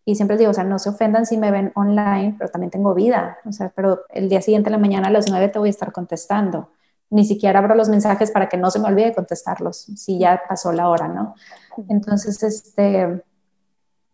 [0.05, 2.93] y siempre digo, o sea, no se ofendan si me ven online, pero también tengo
[2.95, 5.69] vida, o sea, pero el día siguiente, en la mañana a las 9 te voy
[5.69, 6.69] a estar contestando
[7.09, 10.71] ni siquiera abro los mensajes para que no se me olvide contestarlos, si ya pasó
[10.73, 11.35] la hora, ¿no?
[11.87, 13.23] Entonces, este,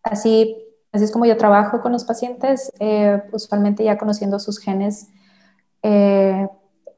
[0.04, 5.08] así, así es como yo trabajo con los pacientes, eh, usualmente ya conociendo sus genes.
[5.82, 6.48] Eh,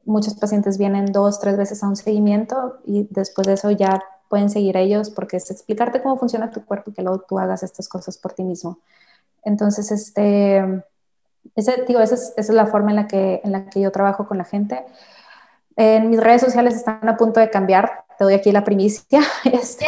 [0.04, 4.50] muchos pacientes vienen dos, tres veces a un seguimiento y después de eso ya pueden
[4.50, 7.88] seguir ellos porque es explicarte cómo funciona tu cuerpo y que luego tú hagas estas
[7.88, 8.80] cosas por ti mismo.
[9.44, 10.84] Entonces, este,
[11.54, 13.90] ese, digo, esa es, esa es la forma en la, que, en la que yo
[13.92, 14.84] trabajo con la gente.
[15.74, 18.04] En mis redes sociales están a punto de cambiar.
[18.18, 19.20] Te doy aquí la primicia.
[19.44, 19.86] Este,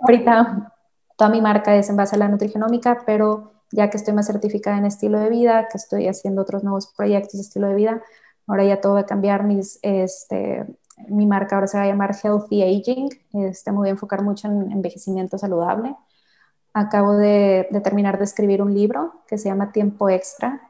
[0.00, 0.72] ahorita
[1.18, 4.78] toda mi marca es en base a la nutrigenómica, pero ya que estoy más certificada
[4.78, 8.02] en estilo de vida, que estoy haciendo otros nuevos proyectos de estilo de vida,
[8.46, 9.44] ahora ya todo va a cambiar.
[9.44, 10.64] Mis, este,
[11.08, 13.08] mi marca ahora se va a llamar Healthy Aging.
[13.34, 15.94] Este, me voy a enfocar mucho en envejecimiento saludable.
[16.72, 20.62] Acabo de, de terminar de escribir un libro que se llama Tiempo Extra,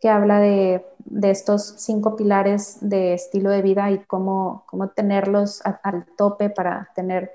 [0.00, 0.86] que habla de,
[1.22, 7.32] estos cinco pilares de estilo de vida y cómo, cómo tenerlos al tope para tener,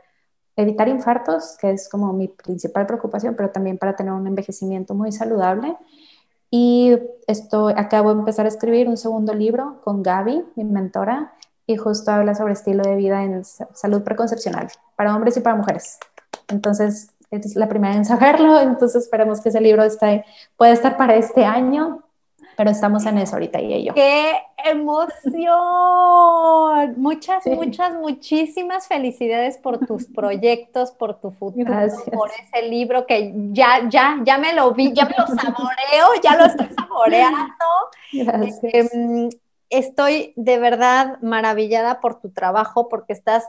[0.56, 5.12] evitar infartos, que es como mi principal preocupación, pero también para tener un envejecimiento muy
[5.12, 5.76] saludable.
[6.51, 11.34] Y esto, acabo de empezar a escribir un segundo libro con Gaby, mi mentora,
[11.66, 15.97] y justo habla sobre estilo de vida en salud preconcepcional, para hombres y para mujeres.
[16.49, 20.26] Entonces, es la primera en saberlo, entonces esperemos que ese libro esté,
[20.58, 22.03] pueda estar para este año
[22.56, 23.93] pero estamos en eso ahorita y yo.
[23.93, 25.54] ¡Qué emoción!
[26.97, 31.74] Muchas, muchas, muchísimas felicidades por tus proyectos, por tu futuro,
[32.14, 36.36] por ese libro que ya, ya, ya me lo vi, ya me lo saboreo, ya
[36.36, 37.43] lo estoy saboreando.
[38.12, 39.30] Em,
[39.70, 43.45] estoy de verdad maravillada por tu trabajo porque estás,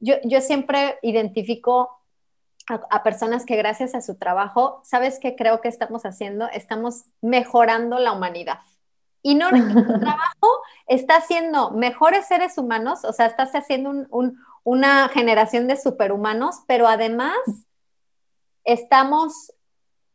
[0.00, 1.90] yo, yo siempre identifico
[2.68, 6.48] a, personas que gracias a su trabajo, ¿sabes qué creo que estamos haciendo?
[6.48, 8.60] Estamos mejorando la humanidad.
[9.22, 9.56] Y no, tu
[10.00, 10.48] trabajo
[10.86, 16.88] está haciendo mejores seres humanos, o sea, estás haciendo un, una generación de superhumanos, pero
[16.88, 17.36] además
[18.64, 19.52] estamos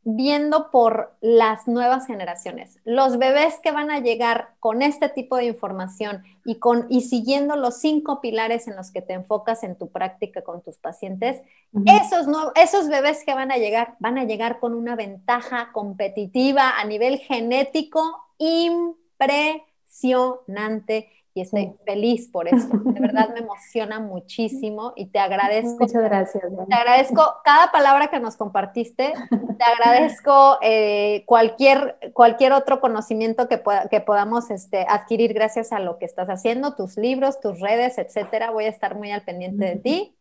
[0.04, 2.80] viendo por las nuevas generaciones.
[2.86, 7.56] Los bebés que van a llegar con este tipo de información y, con, y siguiendo
[7.56, 11.44] los cinco pilares en los que te enfocas en tu práctica con tus pacientes,
[11.86, 12.26] esos,
[12.56, 17.20] esos bebés que van a llegar van a llegar con una ventaja competitiva a nivel
[17.20, 22.68] genético impresionante y estoy feliz por eso.
[22.68, 25.78] De verdad me emociona muchísimo y te agradezco.
[25.80, 26.44] Muchas gracias.
[26.68, 29.14] Te agradezco cada palabra que nos compartiste.
[29.58, 35.98] Te agradezco eh, cualquier, cualquier otro conocimiento que, que podamos este, adquirir gracias a lo
[35.98, 38.52] que estás haciendo, tus libros, tus redes, etcétera.
[38.52, 40.16] Voy a estar muy al pendiente de ti.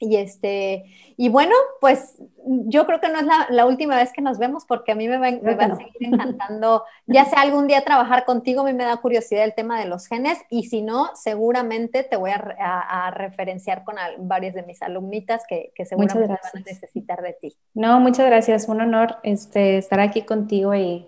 [0.00, 0.84] Y este,
[1.16, 2.14] y bueno, pues
[2.46, 5.18] yo creo que no es la, última vez que nos vemos porque a mí me
[5.18, 9.42] va, a seguir encantando, ya sea algún día trabajar contigo, a mí me da curiosidad
[9.42, 14.54] el tema de los genes y si no, seguramente te voy a, referenciar con varias
[14.54, 17.56] de mis alumnitas que, que seguramente van a necesitar de ti.
[17.74, 21.06] No, muchas gracias, un honor este, estar aquí contigo y,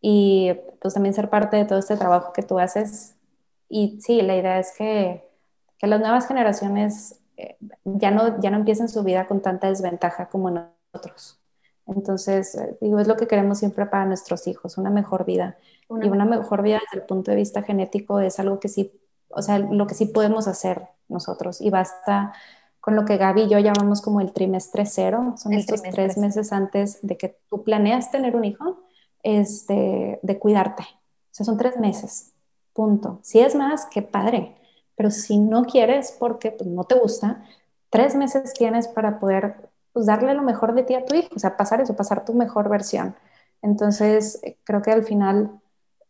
[0.00, 3.16] y pues también ser parte de todo este trabajo que tú haces.
[3.68, 5.24] Y sí, la idea es que,
[5.78, 7.20] que las nuevas generaciones
[7.84, 11.38] ya no, ya no empiezan su vida con tanta desventaja como nosotros.
[11.86, 15.56] Entonces, eh, digo, es lo que queremos siempre para nuestros hijos, una mejor vida.
[15.90, 18.92] y una mejor vida desde el punto de vista genético es algo que sí,
[19.28, 21.60] o sea, lo que sí podemos hacer nosotros.
[21.60, 22.34] Y basta
[22.80, 26.52] con lo que Gaby y yo llamamos como el trimestre cero, son estos tres meses
[26.52, 28.80] antes de que tú planeas tener un hijo,
[29.22, 30.82] este, de cuidarte.
[30.82, 32.32] O sea, son tres meses,
[32.72, 33.20] punto.
[33.22, 34.56] Si es más, qué padre.
[34.98, 37.44] Pero si no quieres porque pues, no te gusta,
[37.88, 39.54] tres meses tienes para poder
[39.92, 42.34] pues, darle lo mejor de ti a tu hijo, o sea, pasar eso, pasar tu
[42.34, 43.14] mejor versión.
[43.62, 45.52] Entonces, eh, creo que al final,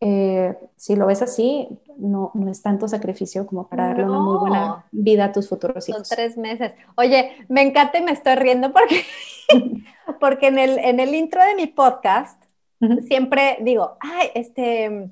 [0.01, 1.69] eh, si lo ves así,
[1.99, 5.87] no, no, es tanto sacrificio como para darle una muy buena vida a tus futuros
[5.87, 6.09] hijos.
[6.09, 6.73] Son tres meses.
[6.97, 9.05] Oye, me encanta y me estoy riendo porque,
[10.21, 12.43] porque en, el, en el intro de mi podcast
[13.07, 15.11] siempre digo, ay, este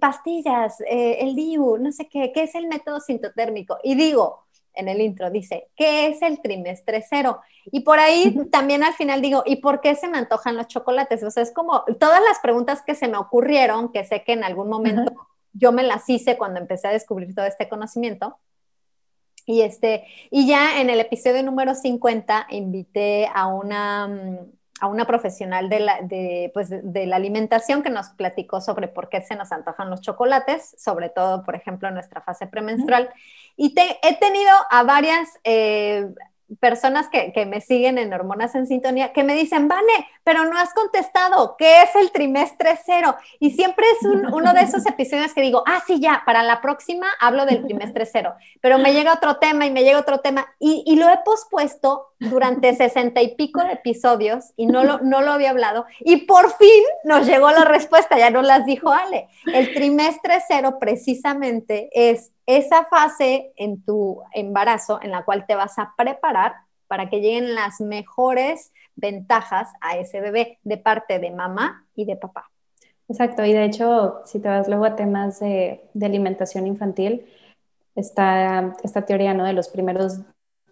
[0.00, 3.78] pastillas, eh, el DIU, no sé qué, ¿qué es el método sintotérmico?
[3.82, 4.44] Y digo,
[4.74, 7.40] en el intro dice, ¿qué es el trimestre cero?
[7.66, 11.22] Y por ahí también al final digo, ¿y por qué se me antojan los chocolates?
[11.22, 14.44] O sea, es como todas las preguntas que se me ocurrieron, que sé que en
[14.44, 15.12] algún momento
[15.52, 18.38] yo me las hice cuando empecé a descubrir todo este conocimiento.
[19.46, 25.06] Y, este, y ya en el episodio número 50 invité a una mm, a una
[25.06, 29.36] profesional de la, de, pues, de la alimentación que nos platicó sobre por qué se
[29.36, 33.10] nos antojan los chocolates, sobre todo, por ejemplo, en nuestra fase premenstrual.
[33.56, 36.08] Y he tenido a varias eh,
[36.58, 40.56] personas que, que, me siguen en Hormonas en Sintonía que me dicen, Vane, pero no
[40.56, 43.16] has contestado, ¿qué es el trimestre cero?
[43.40, 47.08] Y siempre es uno de esos episodios que digo, ah, sí, ya, para la próxima
[47.18, 50.94] hablo del trimestre cero, pero me llega otro tema y me llega otro tema y,
[51.00, 55.50] lo he pospuesto durante sesenta y pico de episodios y no lo, no lo había
[55.50, 59.26] hablado y por fin nos llegó la respuesta, ya nos las dijo Ale.
[59.52, 65.76] El trimestre cero precisamente es esa fase en tu embarazo en la cual te vas
[65.80, 66.54] a preparar
[66.90, 72.16] para que lleguen las mejores ventajas a ese bebé de parte de mamá y de
[72.16, 72.50] papá.
[73.08, 77.24] Exacto, y de hecho, si te vas luego a temas de, alimentación infantil,
[77.94, 79.44] está esta teoría ¿no?
[79.44, 80.18] de los primeros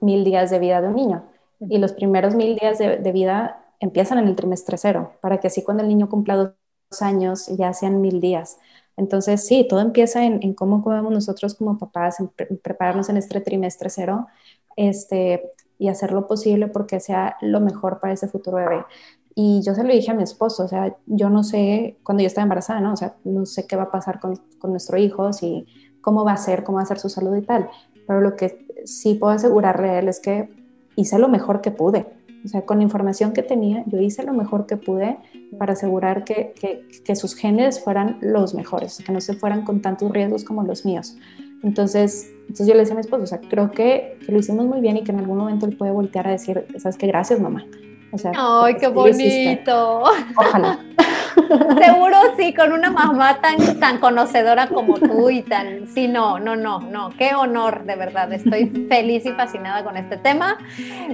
[0.01, 1.25] mil días de vida de un niño.
[1.61, 5.63] Y los primeros mil días de, vida empiezan en el trimestre cero, para que así
[5.63, 8.59] cuando el niño cumpla dos años ya sean mil días.
[8.97, 13.89] Entonces, sí, todo empieza en, cómo comemos nosotros como papás, en, prepararnos en este trimestre
[13.89, 14.27] cero
[14.79, 18.85] este, y hacer lo posible porque sea lo mejor para ese futuro bebé.
[19.35, 22.27] Y yo se lo dije a mi esposo, o sea, yo no sé, cuando yo
[22.27, 22.95] estaba embarazada, ¿no?
[22.95, 25.67] O sea, no sé qué va a pasar con, con nuestro hijo, si,
[26.01, 27.69] cómo va a ser, cómo va a ser su salud y tal.
[28.07, 30.51] Pero lo que sí puedo asegurarle a él es que
[30.97, 32.07] hice lo mejor que pude.
[32.45, 35.19] O sea, con la información que tenía, yo hice lo mejor que pude
[35.59, 36.55] para asegurar que,
[37.05, 40.85] que, sus genes fueran los mejores, que no se fueran con tantos riesgos como los
[40.85, 41.17] míos.
[41.63, 44.65] Entonces, entonces yo le decía a mi esposo, o sea, creo que, que, lo hicimos
[44.65, 47.07] muy bien y que en algún momento él puede voltear a decir, ¿sabes qué?
[47.07, 47.67] Gracias, mamá.
[48.11, 50.03] O sea, ¡ay, qué bonito!
[50.35, 50.79] Ojalá.
[51.79, 56.57] Seguro sí, con una mamá tan, tan conocedora como tú y tan, sí, no, no,
[56.57, 60.59] no, no, qué honor, de verdad, estoy feliz y fascinada con este tema.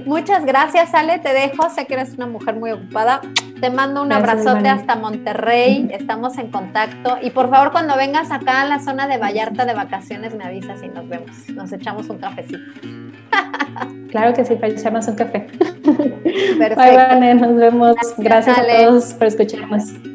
[0.05, 3.21] Muchas gracias, Ale, te dejo, sé que eres una mujer muy ocupada,
[3.59, 8.61] te mando un abrazote hasta Monterrey, estamos en contacto y por favor cuando vengas acá
[8.61, 12.17] a la zona de Vallarta de vacaciones me avisas y nos vemos, nos echamos un
[12.17, 12.59] cafecito.
[14.09, 15.47] Claro que sí, para echarnos un café.
[16.57, 17.35] Perfecto.
[17.35, 17.95] nos vemos.
[18.17, 20.14] Gracias, a todos por escucharnos.